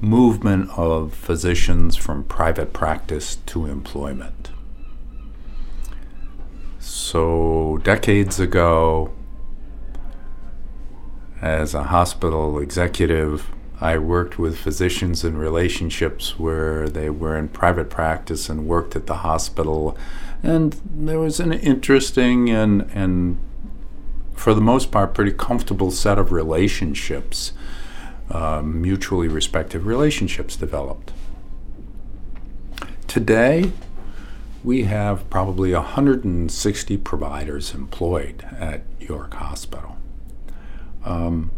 movement 0.00 0.70
of 0.76 1.12
physicians 1.12 1.96
from 1.96 2.22
private 2.24 2.72
practice 2.72 3.36
to 3.46 3.66
employment. 3.66 4.50
So, 6.78 7.80
decades 7.82 8.38
ago, 8.38 9.12
as 11.42 11.74
a 11.74 11.84
hospital 11.84 12.60
executive, 12.60 13.50
I 13.80 13.98
worked 13.98 14.38
with 14.38 14.58
physicians 14.58 15.24
in 15.24 15.36
relationships 15.36 16.38
where 16.38 16.88
they 16.88 17.10
were 17.10 17.36
in 17.36 17.48
private 17.48 17.90
practice 17.90 18.48
and 18.48 18.66
worked 18.66 18.96
at 18.96 19.06
the 19.06 19.18
hospital. 19.18 19.96
And 20.42 20.80
there 20.84 21.20
was 21.20 21.38
an 21.38 21.52
interesting 21.52 22.50
and, 22.50 22.90
and 22.92 23.38
for 24.34 24.54
the 24.54 24.60
most 24.60 24.90
part, 24.90 25.14
pretty 25.14 25.32
comfortable 25.32 25.90
set 25.90 26.18
of 26.18 26.32
relationships, 26.32 27.52
uh, 28.30 28.62
mutually 28.62 29.28
respective 29.28 29.86
relationships 29.86 30.56
developed. 30.56 31.12
Today, 33.08 33.72
we 34.62 34.84
have 34.84 35.28
probably 35.30 35.72
160 35.72 36.96
providers 36.98 37.74
employed 37.74 38.44
at 38.58 38.82
York 39.00 39.34
Hospital. 39.34 39.96
Um, 41.04 41.50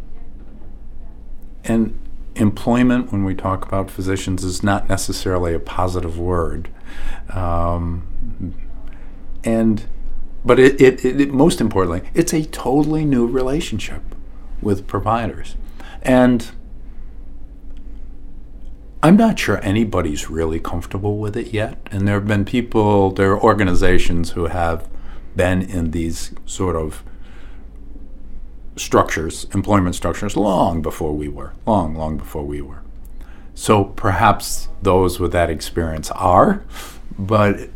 and 1.64 2.00
employment, 2.37 3.12
when 3.12 3.25
we 3.25 3.35
talk 3.35 3.66
about 3.66 3.90
physicians, 3.90 4.45
is 4.45 4.62
not 4.62 4.88
necessarily 4.88 5.55
a 5.55 5.61
positive 5.61 6.19
word. 6.19 6.69
Um, 7.31 8.55
and 9.45 9.85
but 10.45 10.59
it, 10.59 10.81
it, 10.81 11.05
it, 11.05 11.31
most 11.33 11.61
importantly, 11.61 12.09
it's 12.14 12.33
a 12.33 12.45
totally 12.47 13.05
new 13.05 13.27
relationship 13.27 14.03
with 14.62 14.87
providers. 14.87 15.57
And 16.03 16.51
I'm 19.03 19.16
not 19.16 19.38
sure 19.38 19.61
anybody's 19.62 20.31
really 20.31 20.61
comfortable 20.61 21.19
with 21.19 21.37
it 21.37 21.53
yet. 21.53 21.79
And 21.90 22.07
there 22.07 22.14
have 22.16 22.27
been 22.27 22.45
people, 22.45 23.11
there 23.11 23.33
are 23.33 23.40
organizations 23.40 24.31
who 24.31 24.47
have 24.47 24.88
been 25.37 25.62
in 25.62 25.90
these 25.90 26.33
sort 26.47 26.77
of 26.77 27.03
structures, 28.81 29.47
employment 29.55 29.95
structures, 29.95 30.37
long 30.37 30.83
before 30.83 31.12
we 31.12 31.29
were, 31.29 31.53
long, 31.66 31.95
long 31.95 32.16
before 32.16 32.45
we 32.45 32.61
were. 32.61 32.83
So 33.55 33.85
perhaps 33.85 34.69
those 34.81 35.21
with 35.21 35.33
that 35.33 35.51
experience 35.51 36.11
are, 36.12 36.64
but 37.19 37.69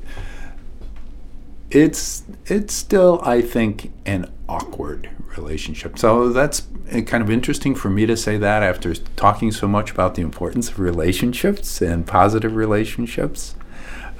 it's 1.71 2.25
it's 2.47 2.73
still, 2.73 3.21
I 3.23 3.43
think, 3.43 3.93
an 4.07 4.33
awkward 4.49 5.11
relationship. 5.37 5.99
So 5.99 6.31
that's 6.31 6.67
kind 7.07 7.23
of 7.23 7.31
interesting 7.31 7.75
for 7.75 7.91
me 7.91 8.07
to 8.07 8.17
say 8.17 8.39
that 8.39 8.63
after 8.63 8.95
talking 8.95 9.53
so 9.53 9.69
much 9.69 9.91
about 9.91 10.15
the 10.15 10.23
importance 10.23 10.71
of 10.71 10.79
relationships 10.79 11.83
and 11.83 12.07
positive 12.07 12.55
relationships. 12.55 13.57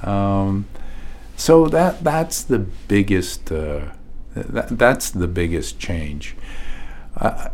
Um, 0.03 0.67
so 1.35 1.67
that 1.67 2.03
that's 2.03 2.43
the 2.43 2.59
biggest 2.59 3.51
uh, 3.51 3.91
that, 4.35 4.77
that's 4.77 5.09
the 5.09 5.27
biggest 5.27 5.79
change. 5.79 6.35
Uh, 7.17 7.49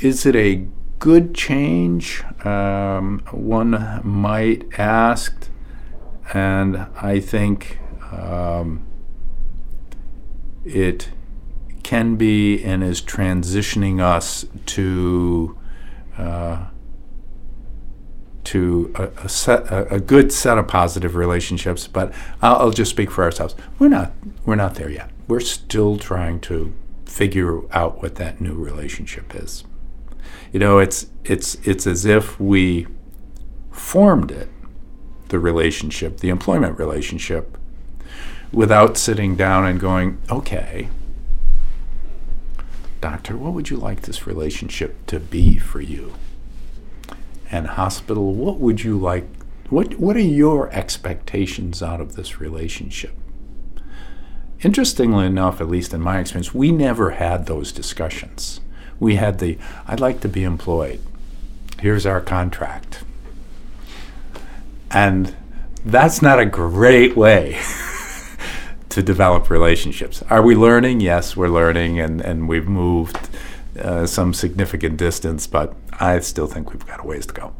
is 0.00 0.26
it 0.26 0.36
a 0.36 0.66
good 0.98 1.34
change? 1.34 2.22
Um, 2.44 3.22
one 3.30 4.00
might 4.04 4.66
ask, 4.78 5.48
and 6.34 6.86
I 6.96 7.20
think 7.20 7.78
um, 8.12 8.86
it 10.64 11.10
can 11.82 12.16
be 12.16 12.62
and 12.64 12.82
is 12.82 13.00
transitioning 13.00 14.00
us 14.00 14.44
to 14.66 15.56
uh, 16.18 16.66
to 18.44 18.92
a, 18.94 19.24
a, 19.24 19.28
set 19.28 19.70
a, 19.72 19.94
a, 19.94 20.00
good 20.00 20.32
set 20.32 20.56
of 20.56 20.68
positive 20.68 21.14
relationships. 21.14 21.86
But 21.86 22.12
I'll, 22.40 22.56
I'll 22.56 22.70
just 22.70 22.90
speak 22.90 23.10
for 23.10 23.24
ourselves. 23.24 23.54
We're 23.78 23.88
not 23.88 24.12
we're 24.44 24.56
not 24.56 24.74
there 24.74 24.90
yet. 24.90 25.10
We're 25.28 25.40
still 25.40 25.96
trying 25.96 26.40
to 26.40 26.72
figure 27.06 27.62
out 27.74 28.02
what 28.02 28.16
that 28.16 28.40
new 28.40 28.54
relationship 28.54 29.34
is. 29.34 29.64
You 30.52 30.60
know, 30.60 30.78
it's 30.78 31.06
it's 31.24 31.54
it's 31.66 31.86
as 31.86 32.04
if 32.04 32.38
we 32.38 32.86
formed 33.70 34.30
it, 34.30 34.48
the 35.28 35.38
relationship, 35.38 36.18
the 36.18 36.28
employment 36.28 36.78
relationship, 36.78 37.56
without 38.52 38.96
sitting 38.96 39.36
down 39.36 39.64
and 39.64 39.80
going, 39.80 40.18
okay, 40.30 40.88
doctor, 43.00 43.36
what 43.36 43.52
would 43.52 43.70
you 43.70 43.76
like 43.76 44.02
this 44.02 44.26
relationship 44.26 45.06
to 45.06 45.20
be 45.20 45.58
for 45.58 45.80
you? 45.80 46.14
And 47.50 47.66
hospital, 47.68 48.34
what 48.34 48.58
would 48.58 48.82
you 48.82 48.98
like? 48.98 49.26
What 49.68 49.98
what 49.98 50.16
are 50.16 50.20
your 50.20 50.70
expectations 50.70 51.82
out 51.82 52.00
of 52.00 52.16
this 52.16 52.40
relationship? 52.40 53.14
Interestingly 54.62 55.26
enough, 55.26 55.60
at 55.60 55.68
least 55.68 55.92
in 55.92 56.00
my 56.00 56.18
experience, 56.18 56.54
we 56.54 56.72
never 56.72 57.10
had 57.10 57.46
those 57.46 57.72
discussions. 57.72 58.60
We 58.98 59.16
had 59.16 59.38
the, 59.38 59.58
I'd 59.86 60.00
like 60.00 60.20
to 60.20 60.28
be 60.28 60.44
employed. 60.44 61.00
Here's 61.80 62.06
our 62.06 62.20
contract. 62.20 63.04
And 64.90 65.36
that's 65.84 66.22
not 66.22 66.38
a 66.38 66.46
great 66.46 67.16
way 67.16 67.60
to 68.88 69.02
develop 69.02 69.50
relationships. 69.50 70.22
Are 70.30 70.42
we 70.42 70.56
learning? 70.56 71.00
Yes, 71.00 71.36
we're 71.36 71.48
learning, 71.48 72.00
and, 72.00 72.20
and 72.22 72.48
we've 72.48 72.66
moved 72.66 73.28
uh, 73.78 74.06
some 74.06 74.32
significant 74.32 74.96
distance, 74.96 75.46
but 75.46 75.74
I 76.00 76.18
still 76.20 76.46
think 76.46 76.72
we've 76.72 76.86
got 76.86 77.00
a 77.00 77.06
ways 77.06 77.26
to 77.26 77.34
go. 77.34 77.52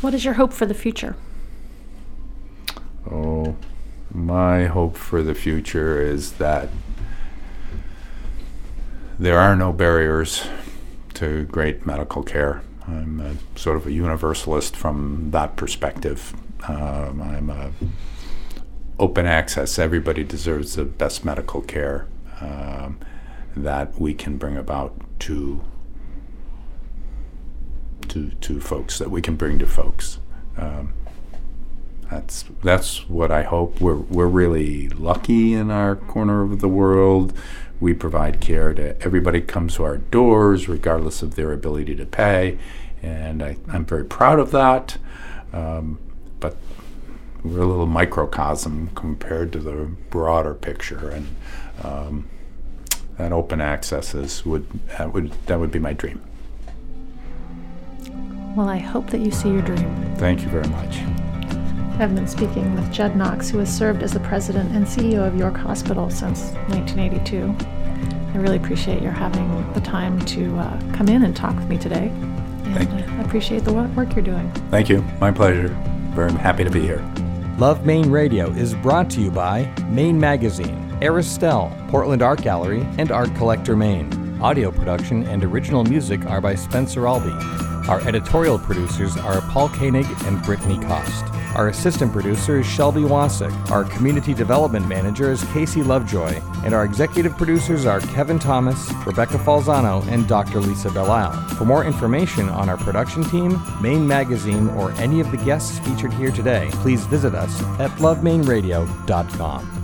What 0.00 0.14
is 0.14 0.24
your 0.24 0.34
hope 0.34 0.52
for 0.52 0.66
the 0.66 0.74
future? 0.74 1.16
Oh, 3.10 3.31
my 4.14 4.66
hope 4.66 4.96
for 4.96 5.22
the 5.22 5.34
future 5.34 6.00
is 6.00 6.32
that 6.34 6.68
there 9.18 9.38
are 9.38 9.56
no 9.56 9.72
barriers 9.72 10.46
to 11.14 11.44
great 11.44 11.86
medical 11.86 12.22
care. 12.22 12.62
I'm 12.86 13.20
a, 13.20 13.58
sort 13.58 13.76
of 13.76 13.86
a 13.86 13.92
universalist 13.92 14.76
from 14.76 15.30
that 15.30 15.56
perspective. 15.56 16.34
Um, 16.68 17.22
I'm 17.22 17.50
a 17.50 17.72
open 18.98 19.26
access. 19.26 19.78
Everybody 19.78 20.24
deserves 20.24 20.74
the 20.74 20.84
best 20.84 21.24
medical 21.24 21.60
care 21.60 22.06
um, 22.40 22.98
that 23.56 23.98
we 24.00 24.14
can 24.14 24.36
bring 24.36 24.56
about 24.56 24.94
to 25.20 25.62
to 28.08 28.30
to 28.30 28.60
folks 28.60 28.98
that 28.98 29.10
we 29.10 29.22
can 29.22 29.36
bring 29.36 29.58
to 29.58 29.66
folks. 29.66 30.18
Um, 30.56 30.92
that's 32.12 32.44
that's 32.62 33.08
what 33.08 33.30
I 33.30 33.42
hope. 33.42 33.80
We're 33.80 33.96
we're 33.96 34.26
really 34.26 34.88
lucky 34.90 35.54
in 35.54 35.70
our 35.70 35.96
corner 35.96 36.42
of 36.42 36.60
the 36.60 36.68
world. 36.68 37.32
We 37.80 37.94
provide 37.94 38.40
care 38.40 38.74
to 38.74 39.00
everybody 39.02 39.40
comes 39.40 39.76
to 39.76 39.84
our 39.84 39.96
doors, 39.96 40.68
regardless 40.68 41.22
of 41.22 41.36
their 41.36 41.52
ability 41.52 41.96
to 41.96 42.04
pay, 42.04 42.58
and 43.02 43.42
I, 43.42 43.56
am 43.72 43.86
very 43.86 44.04
proud 44.04 44.38
of 44.38 44.50
that. 44.50 44.98
Um, 45.54 45.98
but 46.38 46.56
we're 47.42 47.62
a 47.62 47.66
little 47.66 47.86
microcosm 47.86 48.90
compared 48.94 49.50
to 49.54 49.58
the 49.58 49.90
broader 50.10 50.54
picture, 50.54 51.08
and 51.08 51.34
um, 51.82 52.28
that 53.16 53.32
open 53.32 53.62
access 53.62 54.14
is 54.14 54.44
would 54.44 54.66
that 54.98 55.14
would 55.14 55.32
that 55.46 55.58
would 55.58 55.70
be 55.70 55.78
my 55.78 55.94
dream. 55.94 56.20
Well, 58.54 58.68
I 58.68 58.76
hope 58.76 59.08
that 59.10 59.22
you 59.22 59.30
see 59.30 59.48
your 59.48 59.62
dream. 59.62 60.14
Thank 60.16 60.42
you 60.42 60.48
very 60.48 60.68
much. 60.68 61.00
I've 62.02 62.16
been 62.16 62.26
speaking 62.26 62.74
with 62.74 62.90
Jud 62.92 63.14
Knox, 63.14 63.48
who 63.48 63.58
has 63.58 63.72
served 63.72 64.02
as 64.02 64.12
the 64.12 64.18
president 64.18 64.74
and 64.74 64.84
CEO 64.84 65.24
of 65.24 65.36
York 65.36 65.56
Hospital 65.56 66.10
since 66.10 66.50
1982. 66.66 67.54
I 68.34 68.38
really 68.38 68.56
appreciate 68.56 69.00
your 69.00 69.12
having 69.12 69.72
the 69.72 69.80
time 69.80 70.18
to 70.26 70.58
uh, 70.58 70.80
come 70.94 71.06
in 71.06 71.22
and 71.22 71.36
talk 71.36 71.54
with 71.54 71.68
me 71.68 71.78
today. 71.78 72.08
And 72.64 72.88
I 72.92 73.22
appreciate 73.22 73.62
the 73.62 73.72
work 73.72 74.16
you're 74.16 74.24
doing. 74.24 74.50
Thank 74.68 74.88
you. 74.88 75.02
My 75.20 75.30
pleasure. 75.30 75.68
Very 76.10 76.32
happy 76.32 76.64
to 76.64 76.70
be 76.70 76.80
here. 76.80 77.08
Love 77.58 77.86
Maine 77.86 78.10
Radio 78.10 78.50
is 78.50 78.74
brought 78.74 79.08
to 79.10 79.20
you 79.20 79.30
by 79.30 79.72
Maine 79.86 80.18
Magazine, 80.18 80.90
Aristelle, 81.00 81.70
Portland 81.88 82.20
Art 82.20 82.42
Gallery, 82.42 82.84
and 82.98 83.12
Art 83.12 83.32
Collector 83.36 83.76
Maine. 83.76 84.40
Audio 84.42 84.72
production 84.72 85.24
and 85.28 85.44
original 85.44 85.84
music 85.84 86.26
are 86.26 86.40
by 86.40 86.56
Spencer 86.56 87.06
Albee. 87.06 87.30
Our 87.88 88.00
editorial 88.08 88.58
producers 88.58 89.16
are 89.16 89.40
Paul 89.52 89.68
Koenig 89.68 90.06
and 90.24 90.42
Brittany 90.42 90.80
Cost. 90.80 91.26
Our 91.54 91.68
assistant 91.68 92.12
producer 92.12 92.60
is 92.60 92.66
Shelby 92.66 93.02
Wasick. 93.02 93.52
Our 93.70 93.84
community 93.84 94.32
development 94.32 94.88
manager 94.88 95.30
is 95.30 95.44
Casey 95.52 95.82
Lovejoy. 95.82 96.40
And 96.64 96.74
our 96.74 96.84
executive 96.84 97.36
producers 97.36 97.84
are 97.84 98.00
Kevin 98.00 98.38
Thomas, 98.38 98.90
Rebecca 99.04 99.38
Falzano, 99.38 100.06
and 100.08 100.26
Dr. 100.26 100.60
Lisa 100.60 100.88
Belisle. 100.88 101.56
For 101.56 101.64
more 101.64 101.84
information 101.84 102.48
on 102.48 102.70
our 102.70 102.78
production 102.78 103.22
team, 103.24 103.60
Maine 103.82 104.06
Magazine, 104.06 104.68
or 104.70 104.92
any 104.92 105.20
of 105.20 105.30
the 105.30 105.36
guests 105.36 105.78
featured 105.80 106.12
here 106.14 106.30
today, 106.30 106.70
please 106.74 107.04
visit 107.06 107.34
us 107.34 107.62
at 107.78 107.90
lovemaineradio.com. 107.98 109.81